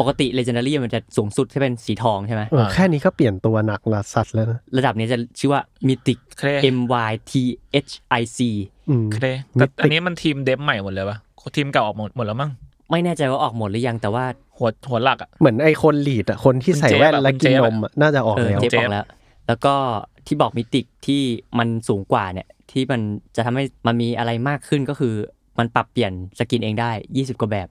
[0.00, 6.78] ปกติ Legendary มันจะสูงสุดที่เป็นสีทองใช่ไหม เออแค่นี้ก็เปลี่ยนตัวหนักละสัตว์แล้วนะระดับนี้จะชื่อว่า Mythic เคร M
[7.10, 7.32] Y T
[7.86, 8.38] H I C
[8.88, 11.18] อืม เครแต่อันนี้มันทีมเดฟใหม่หมดเลยวะ
[11.56, 12.50] ทีมเก่าออกหมดหมดแล้วมั้ง
[12.90, 14.24] ไม่แน่ใจว่าออกหมดหรือยังแต่ว่า
[14.58, 19.04] หัวหัวหลักอะเหมือนไอคนลีดอะคนที่ใส่แว่นและกินนมอะน่าจะออกเออแล้ว เจ๊บเจ๊อบอกแล้ว
[19.48, 19.74] แล้วก็
[20.26, 21.22] ที่บอก mythic ที่
[21.58, 23.00] มันสูงกว่าเนี่ย ที่มัน
[23.36, 25.14] จะทำให้มันมีอะไรมากขึ้นก็คือ
[25.58, 27.68] มันปรับเปลี่ยน skin เองได้ 20 กว่าแบบ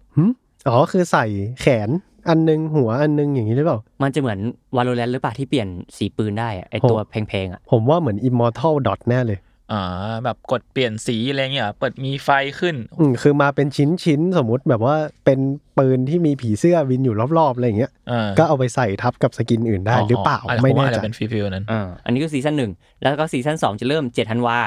[0.67, 1.25] อ๋อคือใส่
[1.61, 1.89] แขน
[2.29, 4.39] อันนึงหัวอันนึงอย่างนี้หรือเปล่า มันจะเหมือน
[4.75, 5.67] Valorant หรือเปล่าที่เปลี่ยน
[5.97, 9.39] สีปืนได้อะไอตัวแพงๆอะผมว่าเหมือน Immortal Dota แน่เลย
[9.73, 9.83] อ่า
[10.23, 15.39] แบบกดเปลี่ยนสีอะไรเงี้ยเหรอเปิดมีไฟขึ้น อืมคือมาเป็นชิ้นชิ้นๆสมมุติแบบว่าเป็น
[15.77, 24.57] ปืนที่มีผีเสื้อบินอยู่รอบๆอะไรอย่างเงี้ยอ่าก็เอาไปใส่ทับกับ skin อื่นได้หรือเปล่าไม่แน่ว่าอาจจะเป็นfeel ๆนั้นอ่าอันนี้ก็ season หนึ่งแล้วก็ season สองจะเริ่ม7ธันวา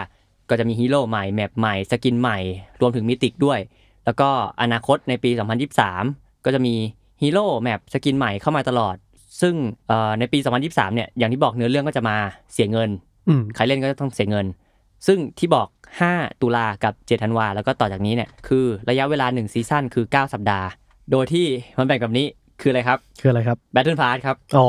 [0.51, 2.39] ก็จะมีฮีโร่ใหม่ map ใหม่ skin ใหม่
[2.81, 3.59] รวมถึง mythic ด้วย
[4.05, 4.29] แล้วก็
[4.63, 5.31] อนาคตในปี
[5.89, 6.75] 2023 ก็จะมี
[7.23, 8.97] ฮีโร่ map skin ใหม่เข้ามาตลอด
[9.41, 9.55] ซึ่ง
[9.89, 12.17] เอ่อในปี 2023 เนี่ยอย่างที่บอกเนื้อเรื่องก็จะมา
[12.53, 12.91] เสียเงิน
[13.29, 14.47] อืมใครเล่นก็ต้องเสียเงิน
[15.07, 15.69] ซึ่งที่บอก
[16.05, 20.67] 5 ตุลากับ7ธันวาแล้วก็ต่อจากนี้เนี่ยคือระยะเวลา 1 season คือ 9 สัปดาห์
[21.11, 21.47] โดยที่
[21.79, 22.27] มันแบ่งแบบนี้
[22.61, 24.67] คืออะไรครับ คืออะไรครับ Battle Pass ครับอ๋อ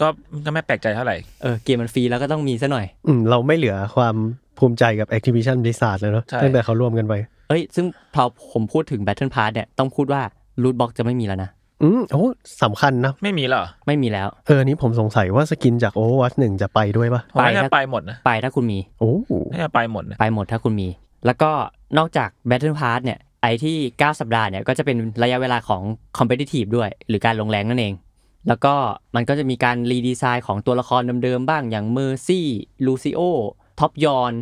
[0.00, 0.06] ก็
[0.46, 4.16] ก็ไม่แปลกใจเท่าไหร่เออเกมมันฟรีแล้วก็ต้องมีซะหน่อย อืมเราไม่เหลือความ
[4.58, 7.14] ภูมิใจกับ Activision Blizzard เลยเนาะใช่ตั้งแต่เขาร่วมกันไป
[7.54, 10.22] เอ้ย ซึ่งพอผมพูดถึง Battle Pass เนี่ยต้องพูดว่า
[10.62, 11.50] Loot Box จะไม่มีแล้วนะ
[11.82, 12.24] อืมโอ้
[12.62, 19.10] สำคัญนะ ไม่มีเหรอ ไม่มีแล้ว เอออนนี้ผมสงสัยว่าสกินจาก Overwatch 1 จะไปด้วยปะผมว่าไปน่าครัจะบไปหมดนะไปถ้าคุณมีโอ้
[19.52, 20.88] น่าจะไปหมดนะไปหมดถ้าคุณมี
[21.26, 21.50] แล้วก็
[21.98, 25.82] นอกจาก Battle Pass เนี่ยไอที่ 9 สัปดาห์เนี่ยก็จะเป็นระยะเวลาของ
[26.18, 27.94] Competitive ด้วย หรือการลง rank นั่นเอง
[28.48, 28.74] แล้วก็
[29.16, 32.46] มันก็จะมีการ redesign ของตัวละครเดิมๆบ้างอย่างเมอร์ซี่
[32.86, 33.20] ลูซิโอ
[33.80, 34.32] ท็อปยอน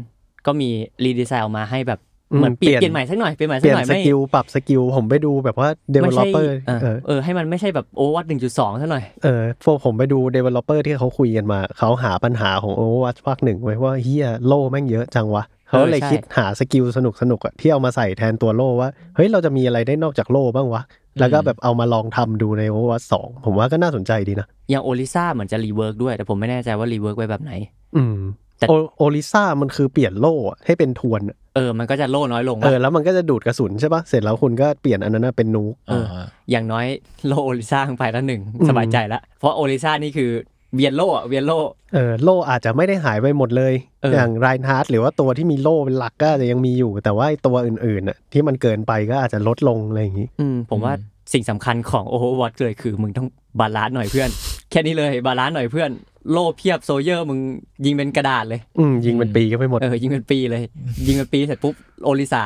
[0.47, 0.71] ก็มี
[1.05, 2.01] redesign ออกมาให้แบบ
[2.39, 5.69] เหมือนเปลี่ยนเปลี่ยนใหม่สักหน่อยเปลี่ยนใหม่เปสักลี่ยนหน่อยสไม่กิลปรับสกิลผมไปดูแบบว่า
[6.03, 20.83] ไม่ใช่ Developer เออเออเออให้มันไม่ใช่แบบโอวัตหนึ่งจุดสองซะหน่อยเออพวกผมไปดู Developer ที่เขาคุยกันมา เขาหาปัญหาของ Overwatch ภาคหนึ่งไว้ว่าเฮียโล่แม่งเยอะจังวะเขาเลยใช่คิดหาสกิลสนุกสนุกๆอะที่เอามาใส่แทนตัวโล่ว่าเฮ้ยเราจะมีอะไรได้นอกจากโล่บ้างวะ
[21.21, 27.53] แล้วก็แบบเอามาลองทำดูใน Overwatch 2ผมว่าก็น่าสนใจดีนะอย่างโอลิซ่าเหมือนจะ rework ด้วยแต่ผมไม่แน่ใจว่า rework ไว้แบบไหน
[27.97, 28.17] อืม
[28.59, 36.87] แต่โอโอลิซ่ามันคือเปลี่ยนโล่อะให้เป็นทวนอะ เออมันก็จะโล่น้อยลงเอว่าอแล้วมันก็จะดูดกระสุนใช่ปะเสร็จแล้วคุณก็เปลี่ยนอันนั้นนะเป็นนูกเอออ่าอย่างน้อย
[37.27, 40.31] โล่โอลิซ่าไปแล้วหนึ่งอืมสบายใจละเพราะโอลิซ่านี่คือ
[40.75, 41.53] เวียนโล่อะเวียนโล่
[41.95, 50.93] เออโล่อาจจะไม่ได้หายไปหมดเลยเออออย่างไรฮาร์ดหรือว่าตัวที่มีโล่เป็นหลักก็อาจจะยังมีอยู่ แต่ว่าไอ้ตัวอื่นๆน่ะที่มันเกินไปก็อาจจะลดลงอะไรอย่างนี้อืมผมว่า
[51.33, 53.29] สิ่งสำคัญของโอเวอร์วอตเลยคือมึงต้อง
[53.61, 54.29] balance หน่อยเพื่อน
[54.71, 55.91] แค่นี้เลย balance หน่อยเพื่อน
[56.31, 57.39] โล่เพียบโซลเยอร์มึง
[57.85, 60.63] ยิงเป็นกระดาษเลย อืมยิงเป็นปีก็ไปหมด เออยิงเป็นปีเลย
[61.07, 62.43] ยิงเป็นปีเสร็จปุ๊บโอลิซ่า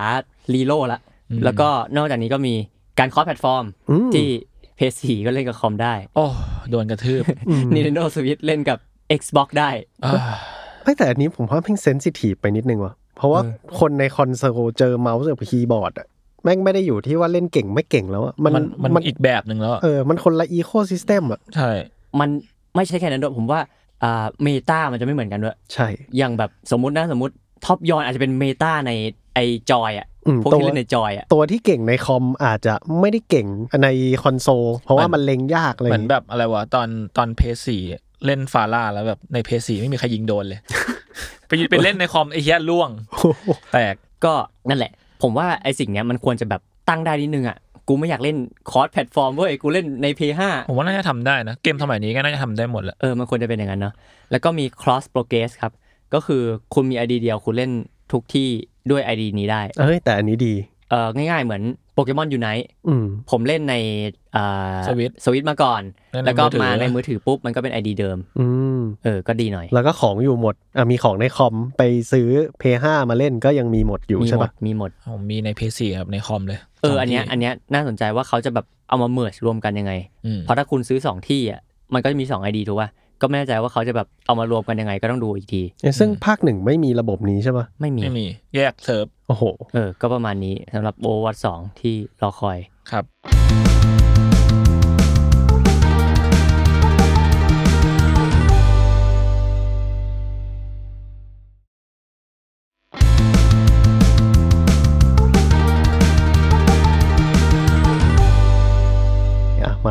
[0.55, 1.01] รีโล่ละ
[1.45, 2.55] แล้วก็นอกจากนี้ก็มี
[2.99, 4.29] การ cross platform อืมที่
[4.79, 6.27] PS4 ก็เล่นกับคอมได้ โอ้
[6.71, 8.79] โดนกระทืบอืม Nintendo Switch เล่นกับ
[9.21, 9.71] Xbox ได้
[10.05, 10.15] อ่า
[10.83, 16.07] ไม่แต่อันนี้ผมว่าเพิ่ง sensitive ไปนิดนึงว่ะ เพราะว่าเออคนในคอนโซลเจอเมาส์กับคีย์บอร์ดอะ
[16.45, 21.71] แม่งไม่ได้อยู่ที่ว่าเล่นเก่งไม่เก่งแล้วอะมันมันมันอีกแบบหนึ่งแล้วอะเออ มันคนละ ecosystem อะใช่
[22.21, 22.29] มัน
[22.77, 23.61] ไม่ใช่แค่นั้นด้วยผมว่า
[24.03, 27.35] อ่า meta มันจะไม่เหมือนกันด้วยใช่ อย่างแบบสมมุตินะสมมติ
[27.65, 28.93] ท็อปยอนอาจจะเป็น meta ใน
[29.35, 29.39] ไอ
[29.71, 33.47] จอยอะอืมพวกตัวที่เล่นในจอยอะตัวที่เก่งในคอมอาจจะไม่ได้เก่ง
[33.83, 33.89] ใน
[34.23, 37.83] คอนโซลเพราะว่ามันเล็งยากเลยเหมือนแบบอะไรวะตอนตอนเพลย์สี่
[38.27, 40.61] เล่นฟาร่าแล้วแบบในเพลย์สี่ไม่มีใครยิงโดนเลย
[41.47, 44.35] ไปไปเล่นในคอมไอ้เหี้ยล่วงโอ้โหแตกก็
[44.69, 47.57] นั่นแหละ ผมว่าไอสิ่งเนี้ยมันควรจะแบบตั้งได้นิดนึงอะ
[47.89, 48.37] กูไม่อยากเล่น
[48.71, 53.95] cross platform เว้ยกูเล่นใน P5 ผมว่าน่าจะทำได้นะ เกมสมัยนี้ก็น่าจะทำได้หมดแหละเออมันควรจะเป็นอย่างนั้นเนาะ
[54.31, 55.73] แล้วก็มี cross progress ครับ
[56.15, 56.43] ก็คือ
[56.75, 57.71] คุณมี ID เดียวคุณเล่น
[58.13, 58.49] ทุกที่
[58.91, 60.55] ด้วย ID นี้ได้ เอ้ยแต่อันนี้ดี
[60.91, 61.63] เออง่ายๆ เหมือน
[61.95, 62.49] โปเกมอนยูไนต์
[62.89, 63.75] อืม ผมเล่นใน
[64.37, 68.47] อ่าสวิตช์สวิตมาก่อน เล่นในแล้วก็มือถือ มาในมือถือปุ๊บมันก็เป็น ID เดิม อื
[68.79, 72.29] ม เออ ก็ดีหน่อย แล้วก็ของอยู่หมดอะมีของในคอมไปซื้อ
[72.61, 79.93] P5 มาเล่นก็ยังมีหมดอยู่มีใช่หมปะดมีหมด ผมมีในเพลย์สี่ครับในคอมเลยเออสงอันเนี้ยที่อันเนี้ยน่าสนใจว่าเขาจะแบบเอามา merge รวมกันยังไง
[80.27, 81.61] อืมเพราะถ้าคุณซื้อสองที่อะ
[81.95, 82.89] มันก็จะมีสอง ID ถูกป่ะ
[83.21, 89.45] ก็ไม่แน่ใจว่าเขาจะแบบเอามารวมกันยังไงก็ต้องดูอีกทีเอ้ยซึ่งภาคหนึ่งไม่มีระบบนี้ใช่ปะไม่มีไม่มีแยกเซิร์ฟโอ้โห
[89.75, 92.59] เออก็ประมาณนี้สำหรับโอวัตสองที่รอคอย
[92.91, 93.05] ครับ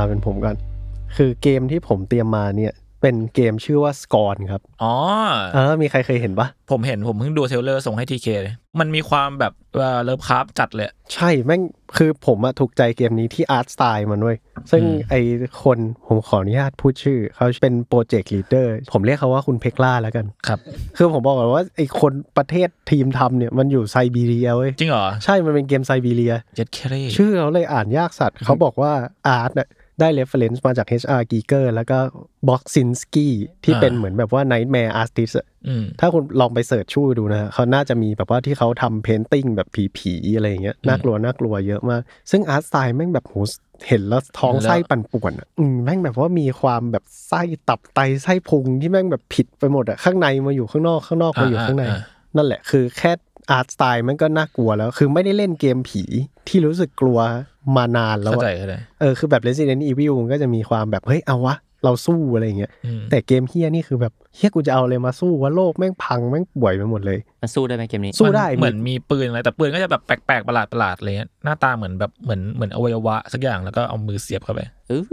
[0.09, 0.55] เป็นผมกัน
[1.15, 4.93] คือเกมที่ผมเตรียมมาเนี่ย เป็นเกมชื่อว่า Scorn ครับ อ๋อ
[5.53, 11.61] เออมีใครเคยเห็นปะผมเห็นผมเพิ่งดู trailer ส่งให้ทีเคเลย มันมีความแบบว่าเลิฟคราฟจัดเลย ใช่แม่ง
[11.97, 14.37] คือผมอะถูกใจเกมนี้ที่ art style มันด้วย
[14.71, 15.15] ซึ่งอืมไอ
[15.63, 20.59] คนผมขออนุญาตพูดชื่อ เขาเป็น project leader ผมเรียกเขาว่าคุณเพกล่าแล้วกันครับ
[20.97, 28.91] คือผมบอกก่อนว่าไอคนประเทศทีมทำเนี่ยมันอยู่ไซบีเรียเว้ยจริงเหรอ ใช่มันเป็นเกมไซบีเรียเช็ดเครชื่อเขาเลยอ่านยากสัตว์เขาบอกว่า
[29.27, 31.97] art เนี่ย ได้ reference มาจาก HR Giger แล้วก็
[32.49, 43.35] เบ็กซินสกี้ที่เป็นเหมือนแบบว่า Nightmare Artist อะอืมถ้าคุณลองไป search ชื่อดูนะฮะเขาน่าจะมีแบบว่าที่เขาทำ painting แบบผีๆอะไรอย่างเงี้ยน่ากลัวน่ากลัวเยอะมาก ซึ่ง art style แม่งแบบโห
[43.87, 51.99] เห็นแล้วท้องเห็นแล้วไส้ปั่นป่วนอะอืมแม่งแบบว่ามีความแบบไส้ตับไตไส้พุงที่แม่งแบบผิดไปหมดอะข้างในมาอยู่ข้างนอกข้างนอกมาอยู่ข้างในอ่า
[52.35, 53.11] นั่นแหละคือแค่
[53.51, 56.03] art style มันก็น่ากลัวแล้ว คือไม่ได้เล่นเกมผี
[56.47, 57.19] ที่รู้สึกกลัว
[57.75, 75.03] มานานแล้วเข้าอะใจเข้าใจเออคือแบบ Resident Evil มันก็จะมีความแบบ เฮ้ย เอาวะ เราสู้อะไรอย่างเงี้ยอืมแต่เกมเฮียนี่คือแบบเฮียกูจะเอาอะไรมาสู้ว่าโลกแม่งพังแม่งป่วยไปหมดเลยมันสู้ได้ไหมเกมนี้สู้ได้เหมือนมีปืนอะไรแต่ปืนก็จะแบบแปลกๆประหลาดประหลาดๆอะไรเลยหน้าตาเหมือนแบบเหมือนเหมือนอวัยวะสักอย่างแล้วก็เอามือเสียบเข้าไปอื้อ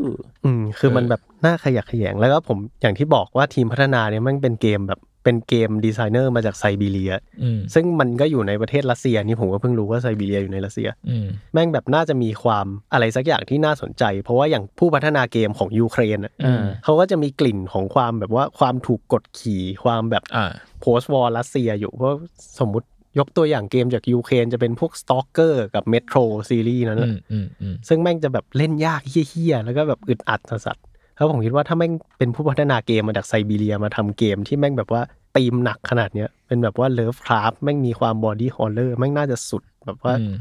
[0.45, 20.46] อืมคือเออมันแบบน่าขยักขยงแล้วก็ผมอย่างที่บอกว่าทีมพัฒนาเนี่ยแม่งเป็นเกมแบบ เป็นเกมดีไซเนอร์มาจากไซบีเรียอืมซึ่งมันก็อยู่ในประเทศรัสเซียนี่ผมก็เพิ่งรู้ว่าไซบีเรียอยู่ในรัสเซียอืมแม่งแบบน่าจะมีความอะไรสักอย่างที่น่าสนใจ เพราะว่าอย่างผู้พัฒนาเกมของยูเครนอะเออเขาก็จะมีกลิ่นของความแบบว่าความถูกกดขี่ความแบบอ่า
[20.81, 22.14] post-war รัสเซียอยู่เพราะ
[22.61, 22.87] สมมุติ
[23.18, 30.91] ยกตัวอย่างเกมจากยูเครนจะเป็นพวกสตอกเกอร์กับเมโทรซีรีส์นั้นอืแหละอืมอืมอืมซึ่งแม่งจะแบบเล่นยากเหี้ยๆแล้วก็แบบอึดอัดสัสๆ
[31.22, 35.02] แล้วผมคิดว่าถ้าแม่งเป็นผู้พัฒนาเกมมาจากไซบีเรียมาทำเกมที่แม่งแบบว่า
[35.37, 40.35] ตีมหนักขนาดเนี้ยเป็นแบบว่าเลิฟคราฟแม่งมีความ body horror แม่งน่าจะสุดแบบว่าอืม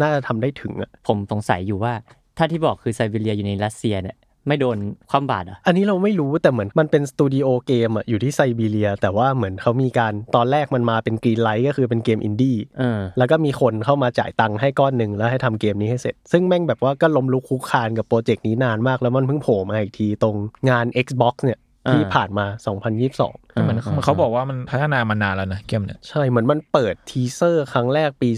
[0.00, 1.92] น่าจะทำได้ถึงอะผมสงสัยอยู่ว่า
[2.36, 4.16] ถ้าที่บอกคือไซบีเรียอยู่ในรัสเซียเนี่ย
[4.48, 4.78] ไม่โดน
[5.10, 20.36] คว่ำบาตรเหรออันนี้เราไม่รู้แต่เหมือนมันเป็นสตูดิโอเกมอะอยู่ที่ไซบีเรีย แต่ว่าเหมือนเขามีการตอนแรกมันมาเป็น greenlight ก็คือเป็นเกมอินดี้เออแล้วก็มีคนเข้ามาจ่ายตังค์ให้ก้อนหนึ่งแล้วให้ทำเกมนี้ให้เสร็จ ซึ่งแม่งแบบว่าก็ล้มลุกคลุกคลานกับโปรเจกต์นี้นานมากแล้วมันเพิ่งโผล่มาอีกทีตรง
[20.70, 21.60] งาน Xbox เนี่ย
[21.92, 22.46] ที่อ่าผ่านมา
[23.00, 28.30] 2022เหมือนอ่าอ่าเขาบอกว่ามันพัฒนามานานแล้วนะเกมเนี่ย ใช่ เหมือนมันเปิด teaser ครั้งแรกปี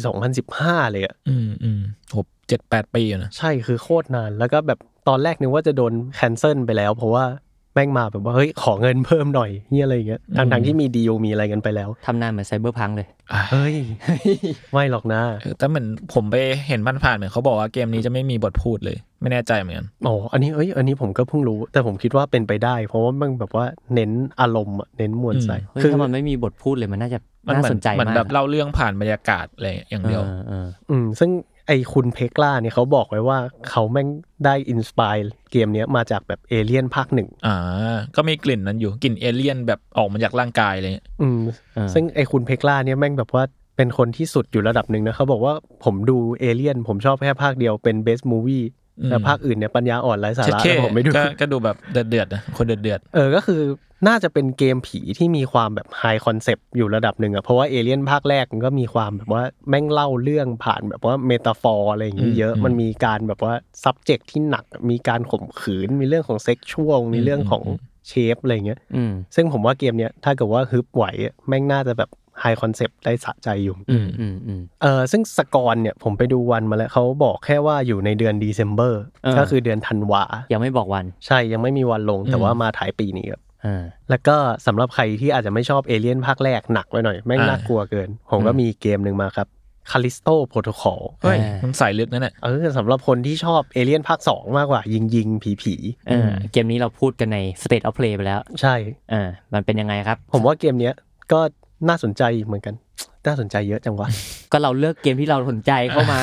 [0.43, 2.17] 2015 เลยอะอืมอืมโห
[2.49, 7.25] เจ็ดแปดปีอยู่นะ ใช่ คือโคตรนาน แล้วก็แบบ ตอนแรกนึกว่าจะโดน cancel ไปแล้ว เพราะว่า
[7.75, 13.77] แม่งมาแบบว่าเฮ้ยขอเงินเพิ่มหน่อยเนี่ยอะไรอย่างเงี้ยทางทางๆที่มีดีลมีอะไรกันไปแล้วทำหน้าเหมือนไซเบอร์พังเลยอ่าเฮ้ย
[14.73, 16.37] ไม่หรอกนะเออแต่เหมือนผมไป
[16.69, 31.31] เห็นผ่านๆเหมือนเขาบอกว่าเกมนี้จะไม่มีบทพูดเลย ไม่แน่ใจเหมือนกันอ๋ออันนี้เอ้ยอันนี้ผมก็เพิ่งรู้ แต่ผมคิดว่าเป็นไปได้ เพราะว่ามันแบบว่าเน้นอารมณ์อะเน้นมวลใส่เฮ้ยคือถ้ามันไม่มีบทพูดเลยมันน่าจะมันน่าเหมือสนนใจเหมือนมากแบบเล่าเรื่องผ่านบรรยากาศอะไรอย่างเดียวออเอออืมซึ่ง
[31.69, 33.39] ไอคุณเพกล่าเนี่ยเขาบอกไว้ว่า
[33.71, 34.09] เขาแม่ง
[34.45, 35.17] ได้อินสปาย
[35.53, 37.57] เกมเนี้ยมาจากแบบเอเลียนภาคหนึ่งอ่า
[38.17, 41.41] ก็มีกลิ่นนั้นอยู่กลิ่นเอเลี่ยนแบบออกมาจากร่างกายอะไรเลยอืม
[41.75, 43.45] เออซึ่งไอคุณเพกล่าเนี่ยแม่งแบบว่า
[43.77, 45.55] เป็นคนที่สุดอยู่ระดับหนึ่งนะเขาบอกว่า
[45.85, 48.65] ผมดูเอเลียนผมชอบแค่ภาคเดียวเป็น best movie
[49.01, 53.61] อืมแต่ภาคอื่นเนี่ยปัญญาอ่อนไร้สาระเช็ดเคผมไม่ดูก็ก็ดูแบบเดือดเดือดๆนะคนเดือดเดือดเออก็คือ
[54.07, 67.63] น่าจะเป็นเกมผีที่มีความแบบ high concept อยู่ระดับหนึ่งอะเพราะว่าเอเลียนภาคแรกมันก็มีความแบบว่าแม่งเล่าเรื่องผ่านแบบว่า metaphor อะไรอย่างเงี้ยเยอะมันมีการแบบว่า subject ที่หนักมีการข่มขืน มีเรื่องของ sexual มีเรื่องของ
[68.09, 83.48] shape อะไรอย่างเงี้ยอืมซึ่งผมว่าเกมเนี้ยถ้าเกิดว่าฮึบไหวอะแม่งน่าจะแบบhigh concept ได้สะใจอยู่อืมอืมอืมเออซึ่ง Scorn เนี่ยผมไปดูวันมาแล้วเขาบอกแค่ว่าอยู่ในเดือน December เออก็คือเดือนธันวา ยังไม่บอกวัน ใช่ยังไม่มีวันลงแต่ว่ามาท้ายปีนี้ครับอ่า
[84.11, 89.49] แล้วก็สำหรับใครที่อาจจะไม่ชอบเอเลียนภาคแรกหนักไปหน่อยแม่งอ่าน่ากลัวเกิน ผมก็อืมมีเกมหนึ่งมาครับ
[89.91, 95.75] Callisto Protocol ๆเฮ้ยอ่ามัมันใส่ลึกนั่นแหละเออสำหรับคนที่ชอบเอเลียนภาค 2 มากกว่า ยิงยิงผีผี
[96.09, 98.75] เออเกมนี้เราพูดกันใน State of Play ไปแล้วๆใช่
[99.13, 100.95] อ่ามันเป็นยังไงครับ ผมว่าเกมเนี้ย
[101.33, 101.41] ก็
[101.89, 102.75] น่าสนใจเหมือนกัน
[103.27, 104.09] น่าสนใจเยอะจังวะ
[104.53, 106.21] ก็เราเลือกเกมที่เราสนใจเข้ามา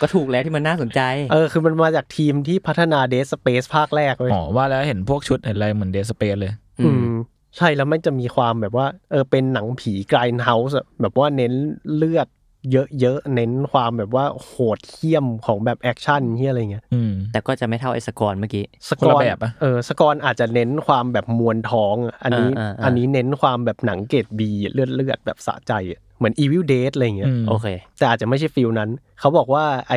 [0.00, 1.00] ก็ถูกแล้วที่มันน่าสนใจ
[1.32, 7.14] เออ คือมันมาจากทีมที่พัฒนา Dead Space ภาคแรกเว้ยอ๋อว่าแล้วเห็นพวกชุดเห็นอะไรเหมือน Dead Space เลย อืออืม
[7.56, 11.52] ใช่แล้วมันจะมีความแบบว่า เออเป็นหนังผี grindhouse แบบว่าเน้น
[11.96, 12.28] เลือด
[12.72, 27.66] เยอะๆ เน้นความแบบว่าโหดเหี้ยมของแบบ action ที่อะไรเงี้ยอืมแต่ก็จะไม่เท่าไอ Scorn เมื่อกี้สคนละแบบปะเออ Scorn อาจจะเน้นความแบบมวนท้องอะอันนี้อ่าอ่าอ่าอันนี้เน้นความแบบหนังเกรดบีเลือดเลือดๆแบบสะใจอะเหมือน Evil Dead อะไรเงี้ยอืมโอเค
[27.98, 29.94] แต่อาจจะไม่ใช่ feel นั้น เขาบอกว่าไอ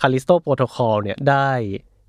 [0.00, 1.50] Callisto Protocol เนี่ยได้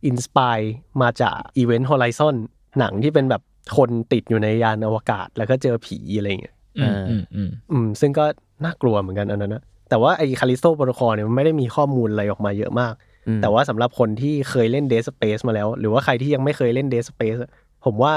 [0.05, 0.57] inspire
[1.01, 2.35] มาจาก Event Horizon
[2.79, 3.41] หนังที่เป็นแบบ
[3.77, 8.25] คนติดอยู่ในยานอวกาศแล้วก็เจอผีอะไรเงี้ยอืมอืมอืมอืมซึ่งก็
[8.65, 12.93] น่ากลัวเหมือนกันอันนั้นนะ แต่ว่าไอ้ Callisto Protocol เนี่ยมันไม่ได้มีข้อมูลอะไรออกมาเยอะมาก
[13.27, 17.51] อืมแต่ว่าสำหรับคนที่เคยเล่น Dead Space มาแล้ว หรือว่าใครที่ยังไม่เคยเล่น Dead Space อะ
[17.85, 18.13] ผมว่า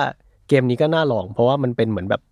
[0.49, 2.23] เกมนี้ก็น่าลอง เพราะว่ามันเป็นเหมือนแบบ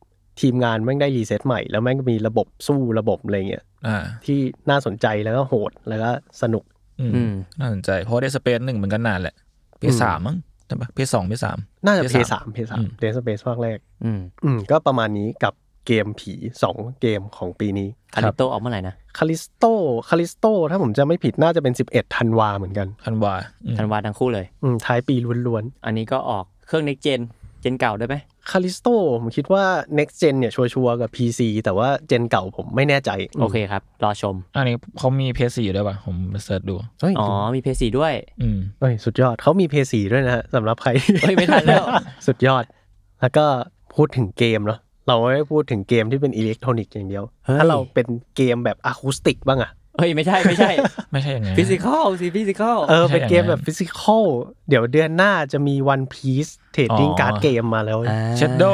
[0.40, 4.38] ทีมงานแม่งได้ reset ใหม่ แล้วแม่งก็มีระบบสู้ระบบอะไรเงี้ยอ่าที่
[4.70, 6.10] น่าสนใจแล้วก็โหดแล้วก็
[6.42, 6.64] สนุก
[7.00, 9.34] อืมอืมน่าสนใจเพราะ Dead Space หนึ่งมันก็นานแหละ
[9.78, 15.54] เพลย์สามมั้งใช่ปะเพลย์สองเพลย์สามน่าจะ PS3 PS3 PS3 อืม Dead Space ภาคแรกอืมอืมก็ประมาณนี้กับ
[15.86, 16.32] เกมผี
[16.68, 19.64] 2เกมของปีนี้ Callisto ออกเมื่อไหร่นะ Callisto
[20.08, 23.34] Callisto ถ้าผมจะไม่ผิดน่าจะเป็น 11ธันวาเหมือนกันธันวา
[23.66, 25.14] อืมธันวาทั้งคู่เลยอืมท้ายปี
[25.46, 27.20] ล้วนอันนี้ก็ออกเครื่อง next gen
[27.60, 28.88] gen เก่าด้วยไหมๆ Callisto
[29.20, 29.64] ผมคิดว่า
[29.98, 39.94] next gen เนี่ยชัวร์ๆกับ PC แต่ว่า gen เก่าผมไม่แน่ใจ โอเคครับ รอชม อันนี้เขามีเพลย์สี่ด้วยป่ะ ผมไป search ดูเฮ้ยอ๋อ มีเพลย์สี่ด้วยอืมเฮ้ยสุดยอดเขามี PS4
[40.12, 40.90] ด้วยนะฮะสำหรับใคร
[41.22, 41.84] เฮ้ยไม่ทันแล้ว
[42.26, 42.64] สุดยอด
[43.20, 43.46] แล้วก็
[43.94, 50.70] พูดถึงเกมเนาะ เราไม่ได้พูดถึงเกมที่เป็นอิเล็กทรอนิกส์อย่างเดียวเฮ้ยถ้าเราเป็นเกมแบบอะคูสติกบ้างอะเฮ้ยไม่ใช่ไม่ใช่
[51.12, 54.22] ไม่ใช่อย่างไง physical สิ physical เออใช่เป็นเกมอย่างนั้นแบบ physical
[54.68, 57.98] เดี๋ยวเดือนหน้าจะมี One Piece Trading อ๋อ Card Game มาแล้ว
[58.36, 58.64] เชดโด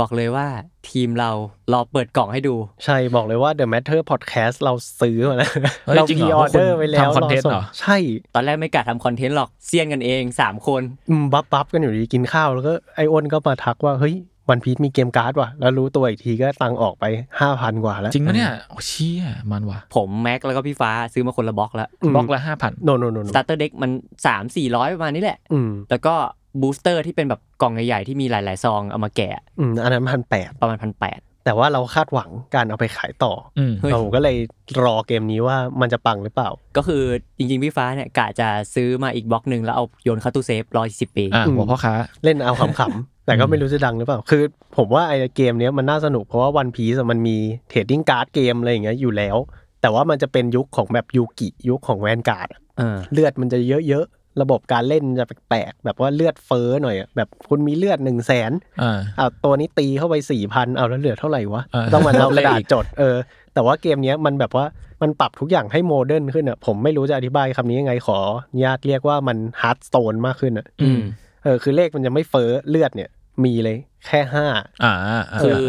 [0.00, 0.46] บอกเลยว่า
[0.88, 1.30] ทีมเรา
[1.72, 5.50] รอเปิดกล่องให้ดู ใช่บอกเลยว่า The Matter Podcast เราซื้อมาแล้ว
[5.86, 7.96] เฮ้ยเราจริง pre เหรอออเดอร์ไว้แล้วทำ content ส่งเหรอใช่
[8.34, 14.16] ตอนแรกไม่กะทำ content หรอกเสี้ยนกันเอง 3 คน อืมบับบับกันอยู่ดีกินข้าวแล้วก็ไออ้นก็มาทักว่า เฮ้ย
[14.52, 17.04] One Piece มีเกมการ์ดว่ะ แล้วรู้ตัวอีกทีก็ตังค์ออกไป
[17.44, 23.90] 5,000กว่าแล้ว จริงปะเนี่ยโอ้เชี่ยมันว่ะผมแม็กแล้วก็พี่ฟ้าซื้อมาคนละบล็อกแล้วอืมบล็อกละห้าพัน no no no starter deck มัน
[24.26, 26.14] 3 4 0 0ประมาณนี้แหละอืมแล้วก็
[26.60, 34.36] booster ที่เป็นแบบกล่องใหญ่ๆที่มีหลาย ๆ ซองเอามาแกะอืมอันนั้นพันแปดประมาณพันแปด แต่ว่าเราคาดหวังการเอาไปขายต่ออืมเฮ้ยเราก็เลย
[34.84, 37.02] รอเกมนี้ว่ามันจะปังหรือเปล่า ก็คือ
[37.38, 44.42] จริงๆพี่ฟ้าเนี่ยกะจะซื้อมาอีกบล็อกหนึ่งแล้วเอาโยนเข้าตู้เซฟรออีกสิปีอะอืมหัวพ่อค้าเล่นเอาขำๆ แต่ก็ไม่รู้จะดังหรือเปล่า คือ
[44.76, 47.36] ผมว่าไอ้เกมเนี้ยมันน่าสนุกเพราะว่า One Piece มันมี
[47.68, 49.36] trading card game อะไรอย่างเงี้ยอยู่แล้ว
[49.82, 63.16] แต่ว่ามันจะเป็นยุคของแบบยูกิยุคของ Vanguard เออเลือดมันจะเยอะๆ ระบบการเล่นจะแปลกๆแบบว่าเลือดเฟ้อหน่อยอะแบบคุณมีเลือดหนึ่งแสนอ่าเอาตัวนี้ตีเข้าไปสี่พันเอาแล้วเหลือเท่าไหร่วะอ่าต้องมาเอากระดาษเลขอีกจดเออ
[63.54, 64.64] แต่ว่าเกมเนี้ยมันแบบว่า
[65.02, 68.18] มันปรับทุกอย่างให้ modern ขึ้นอะผมไม่รู้จะอธิบายคำนี้ยังไงขอ
[68.50, 71.00] อนุญาตเรียกว่ามัน Hearthstone มากขึ้นอะอืม
[71.44, 73.10] เออคือเลขมันจะไม่เฟ้อเลือดเนี่ย
[73.44, 74.46] มีเลยแค่ห้า
[74.84, 75.62] อ่าคือ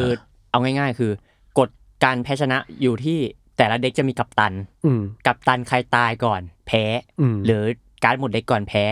[0.52, 1.12] เอาง่าย ๆ คือ
[1.60, 1.70] กฎ
[2.04, 3.20] การแพ้ชนะอยู่ที่
[3.58, 4.54] แต่ละ deck จะมีกัปตัน
[4.86, 6.84] อืมกัปตันใครตายก่อน แพ้
[7.20, 7.64] อืมหรือ
[8.04, 8.86] การ์ดหมด deck ก่อนแพ้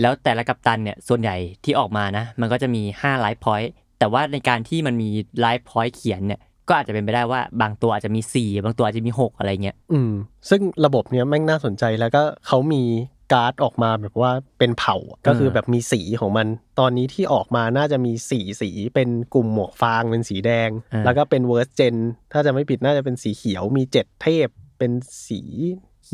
[0.00, 5.08] แล้วแต่ละกัปตันเนี่ยส่วนใหญ่ที่ออกมานะ มันก็จะมี5 life point แต่ว่าในการที่มันมี
[5.40, 10.12] life point เขียนเนี่ยก็อาจจะเป็นไปได้ว่าบางตัวอาจจะมี 4 บางตัวอาจจะมี 6 อะไรเงี้ยอืม
[10.50, 12.82] ซึ่งระบบเนี้ยแม่งน่าสนใจแล้วก็เขามี
[13.32, 16.46] การ์ดออกมาแบบว่าเป็นเผ่าอะก็คือแบบมีสีของมัน
[16.78, 21.96] ตอนนี้ที่ออกมาน่าจะมีสี่สีเป็นกลุ่มหมวกฟางเป็นสีแดงอ่าแล้วก็เป็น Worst Gen
[22.32, 24.48] ถ้าจะไม่ผิดน่าจะเป็นสีเขียวมีเจ็ดเทพ
[24.78, 24.92] เป็น
[25.28, 25.40] สี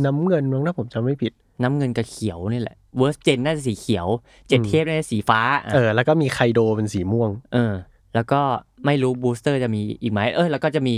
[0.04, 1.32] น้ำเงินมั้งถ้าผมจำไม่ผิด
[1.62, 4.06] น้ำเงินกับเขียวนี่แหละ Worst Gen น่าจะสีเขียว
[4.48, 7.74] เจ็ดอืมเทพน่าจะสีฟ้าอะเออแล้วก็มีไคโดเป็นสีม่วง เออ
[8.14, 8.40] แล้วก็
[8.86, 10.96] ไม่รู้ booster จะมีอีกไหมเออแล้วก็จะมี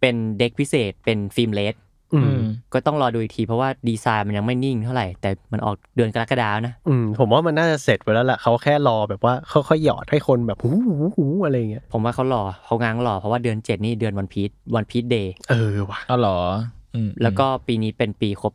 [0.00, 1.76] เป็น deck พิเศษเป็น Film Red
[2.14, 9.34] อืออืมก็ต้องรอดูอีกทีเพราะว่าดีไซน์มันยังไม่นิ่งเท่าไหร่ แต่มันออกเดือนกรกฎานะอืมผมว่ามันน่าจะเสร็จไปแล้วแหละเขาแค่รอแบบว่า
[9.68, 16.77] ค่อยๆหยอดให้คนแบบหูหูหูอะไรอย่างเงี้ยผมว่าเขารอเขาง้างรอเพราะว่าเดือนเจ็ดนี่เดือน One Piece One Piece Day เออว่ะอ๋อเหรออืม
[17.22, 18.52] แล้วก็ปีนี้เป็นปีครบ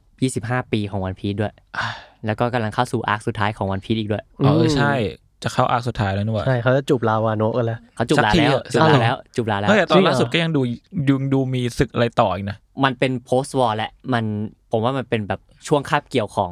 [0.60, 1.88] 25 ปีของ One Piece ด้วยอ่า
[2.26, 4.94] แล้วก็กำลังเข้าสู่ arc สุดท้ายของ One Piece อีกด้วยอ๋อเออใช่
[5.44, 10.62] จะเข้า arc สุดท้ายแล้วนี่หว่าใช่เขาจะจูบลาวาโนะกันแล้วเขาจุบลาสักทีแล้วอะจุบสักลาทีแล้วจุบลาแล้วเฮ้ยแต่ต่อจรินงเหรอล่าสุดก็ยังดู
[11.08, 14.24] ดูดูมีศึกอะไรต่ออีกนะมันเป็น post war แหละมัน
[14.72, 16.52] ผมว่ามันเป็นแบบช่วงคาบเกี่ยวของ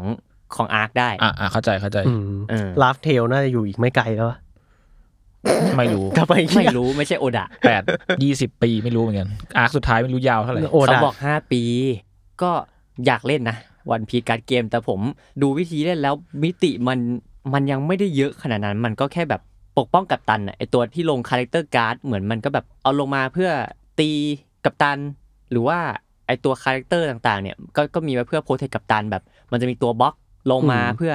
[0.56, 4.38] ของ arc ได้อะอะเข้าใจเข้าใจอืมเออ Laugh Tale น่าจะอยู่อีกไม่ไกลแล้วอะ
[5.78, 7.84] ไม่รู้กลับไปไม่รู้ไม่ใช่โอดะแปด
[8.24, 11.64] ยี่สิบปีไม่รู้เหมือนกัน arc สุดท้ายไม่รู้ยาวเท่าไหร่เขาโอดะบอก5ปี
[12.42, 12.52] ก็
[13.06, 13.58] อยากเล่นนะ
[13.92, 15.00] One Piece Card Game แต่ผม
[15.42, 16.14] ดูวิธีเล่นแล้ว
[16.44, 17.00] มิติมัน
[17.54, 19.42] มันยังไม่ได้เยอะขนาดนั้น มันก็แค่แบบ
[19.78, 23.50] ปกป้องกัปตันน่ะไอตัวที่ลง character card เหมือนมันก็แบบเอาลงมาเพื่อ
[24.00, 24.10] ตี
[24.66, 24.98] กัปตัน
[25.52, 25.80] หรือว่า
[26.28, 30.14] ไอตัว character ต่างๆเนี่ยก็ก็มีมาเพื่อ protect กัปตันแบบ มันจะมีตัวบล็อก
[30.52, 31.14] ลงมาเพื่อ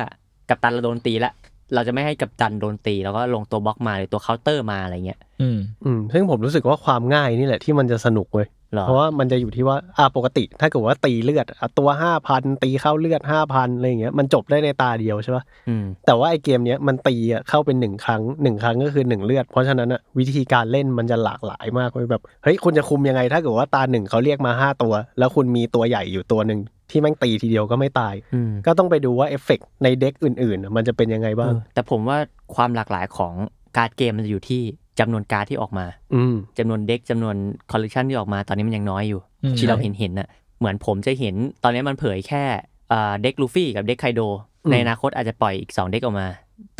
[0.48, 1.34] กัปตันเราโดนตีแล้ว
[1.74, 26.60] เราจะไม่ให้กัปตันโดนตี แล้วก็ลงตัวบล็อกมาหรือตัวเคาน์เตอร์มาอะไรเงี้ย อืมอืมซึ่งผมรู้สึกว่าความง่ายนี่แหละที่มันจะสนุกเว้ยหรอ เพราะว่ามันจะอยู่ที่ว่าอ่าปกติ ถ้าเกิดว่าตีเลือดอะตัวห้าพันตีเข้าเลือดห้าพันอะไรอย่างเงี้ยมันจบได้ในตาเดียวใช่ปะ อืม แต่ว่าไอเกมเนี้ยมันตีอะเข้าเป็นหนึ่งครั้งหนึ่งครั้งก็คือหนึ่งเลือด เพราะฉะนั้นอะวิธีการเล่นมันจะหลากหลายมากเว้ยแบบเฮ้ยคุณจะคุมยังไงถ้าเกิดว่าตาหนึ่งเขาเรียกมาห้าตัว แล้วคุณมีตัวใหญ่อยู่ตัวหนึ่ง
[26.90, 32.18] ที่แม่งตีทีเดียวก็ไม่ตายอืมก็ต้องไปดูว่าเอฟเฟกต์ใน deck อื่นๆอะมันจะเป็นยังไงบ้างเออแต่ผมว่า
[32.54, 33.34] ความหลากหลายของ
[33.76, 34.62] card game มันจะอยู่ที่
[35.00, 37.36] จำนวนการ์ดที่ออกมา อืมจำนวน deck จำนวน
[37.70, 40.28] คอลเลกชันที่ออกมาตอนนี้มันยังน้อยอยู่อืมที่เราเห็นเห็นน่ะ
[40.58, 42.42] เหมือนผมจะเห็นตอนนี้มันเผยแค่
[42.92, 44.20] อ่า deck ลูฟี่กับ deck ไคโด
[44.64, 46.26] อืมในอนาคตอาจจะปล่อยอีก 2 deck ออกมา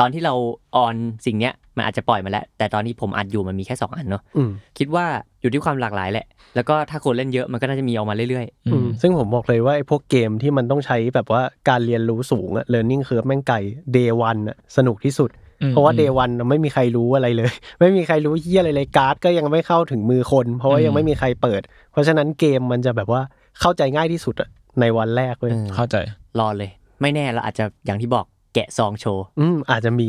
[0.00, 0.34] ตอนที่เรา
[0.76, 0.94] on
[1.26, 5.04] สิ่งเนี้ยมันอาจจะปล่อยมาแล้ว แต่ตอนที่ผมอัดอยู่มันมีแค่2อันเนาะอืมคิดว่า
[5.40, 13.60] อยู่ที่ความหลากหลายแหละ แล้วก็ถ้าคนเล่นเยอะมันก็น่าจะมีออกมาเรื่อยอือืมมซึ่งผมบอกเลยว่าไอ้พวกเกมที่มันต้องใช้แบบว่าการเรียนรู้สูงอะ learning curve แม่งไก่
[13.96, 15.30] day one อะสนุกที่สุด
[15.62, 17.50] อืมเพราะว่า day one อะไม่มีใครรู้อะไรเลย
[17.80, 21.62] ไม่มีใครรู้เฮียอะไรเลยการ์ดก็ยังไม่เข้าถึงมือคน เพราะว่ายังไม่มีใครเปิด
[21.92, 23.20] เพราะฉะนั้นเกมมันจะแบบว่า
[23.60, 24.48] เข้าใจง่ายที่สุดอะ
[24.80, 25.96] ในวันแรกเลๆยเออเข้าใจ
[26.38, 26.70] รอเลย
[27.00, 28.26] ไม่แน่เราอาจจะอย่างที่บอก
[28.56, 30.08] แกะซองโชว์ อืมอาจจะมี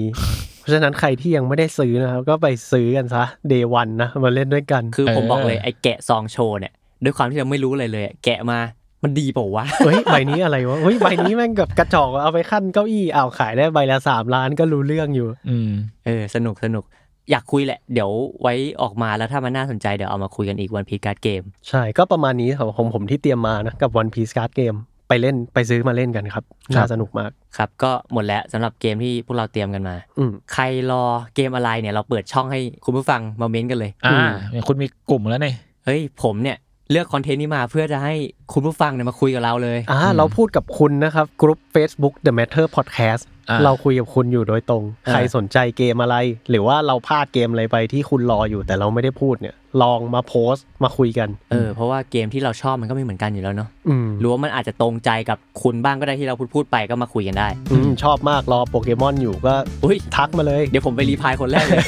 [0.60, 6.74] เพราะฉะนั้นใครที่ยังไม่ได้ซื้อนะครับ ก็ไปซื้อกันซะ day one นะ มาเล่นด้วยกัน คือผมเออบอกเลยไอ้แกะซองโชว์เนี่ย
[7.04, 8.60] ด้วยความที่เราไม่รู้อะไรเลยอะแกะมา
[9.04, 15.72] มันดีเปล่าวะ เฮ้ย ใบนี้อะไรวะ เฮ้ย ใบนี้แม่งกับกระจอกเอาไปขั้นเก้าอี้เอาวขายได้ใบละสามล้านก็รู้เรื่องอยู่ อืม
[16.06, 16.84] เออ สนุกสนุก
[17.32, 18.10] อยากคุยแหละ เดี๋ยว
[18.42, 24.78] ไว้ออกมาแล้วถ้ามันน่าสนใจเดี๋ยวเอามาคุยกันอีกวันพีการ์ดเกม ใช่ ก็ประมาณนี้ของของผมที่เตรียมมานะกับ One Piece Card Game
[25.08, 31.04] ไปเล่นไปซื้อมาเล่นกันครับครับน่าสนุกมากครับ ก็หมดแล้วสำหรับเกมที่พวกเราเตรียมกันมาอืมใครรอ
[31.36, 34.18] เกมอะไรเนี่ยเราเปิดช่องให้คุณผู้ฟังมาเม้นต์กันเลย อ่า
[34.52, 35.54] อืมคุณมีกลุ่มแล้วนี่
[35.86, 36.58] เฮ้ยผมเนี่ย
[36.92, 38.14] เลือกคอนเทนต์นี้มาเพื่อจะให้
[38.54, 46.16] คุณผู้ฟังเนี่ยมาคุยกับเราเลยอ่าอืมเราพูดกับคุณนะครับกลุ่ม Facebook The Matter Podcast อ่า เราคุยกับคุณอยู่โดยตรงอ่าใครสนใจเกมอะไร
[46.50, 61.86] หรือว่าเราพลาดเกมอะไรไปที่คุณรออยู่แต่เราไม่ได้พูดเนี่ย ลองมาโพสต์มาคุยกันเออเพราะว่าเกมที่เราชอบมันก็ไม่เหมือนกันอยู่แล้วเนาะอืมหรือว่ามันอาจจะตรงใจกับคุณบ้างก็ได้ที่เราพูดพูดๆไปก็มาคุยกันได้อืมชอบมากรอโปเกมอนอยู่ก็อุ้ยทักมาเลย เดี๋ยวผมไปรีพลายคนแรกเลย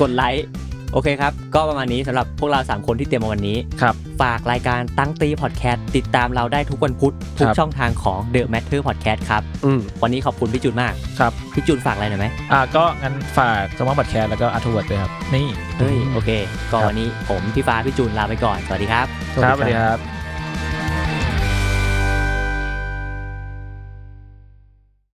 [0.00, 0.44] กดไลค์
[0.92, 15.46] โอเคครับ ก็ประมาณนี้สำหรับพวกเรา 3 คนที่เตรียมมาวันนี้ ครับ ฝากรายการตั้งตีพอดแคสต์ติดตามเราได้ทุกวันพุธ ทุกครับ ช่องทางของ The Matter Podcast ครับ อืมวันนี้ขอบคุณพี่จุนมาก ครับพี่จุนฝากอะไรหน่อยไหมอ่าก็งั้นฝากสมองบัตแคร์แล้วก็อาร์ทเวิร์ดด้วยครับ นี่
[15.78, 16.30] เฮ้ยโอเค
[16.72, 19.06] ก็วันนี้ผมพี่ฟ้าพี่จุนลาไปก่อน สวัสดีครับ
[19.44, 21.21] ครับสวัสดีครับ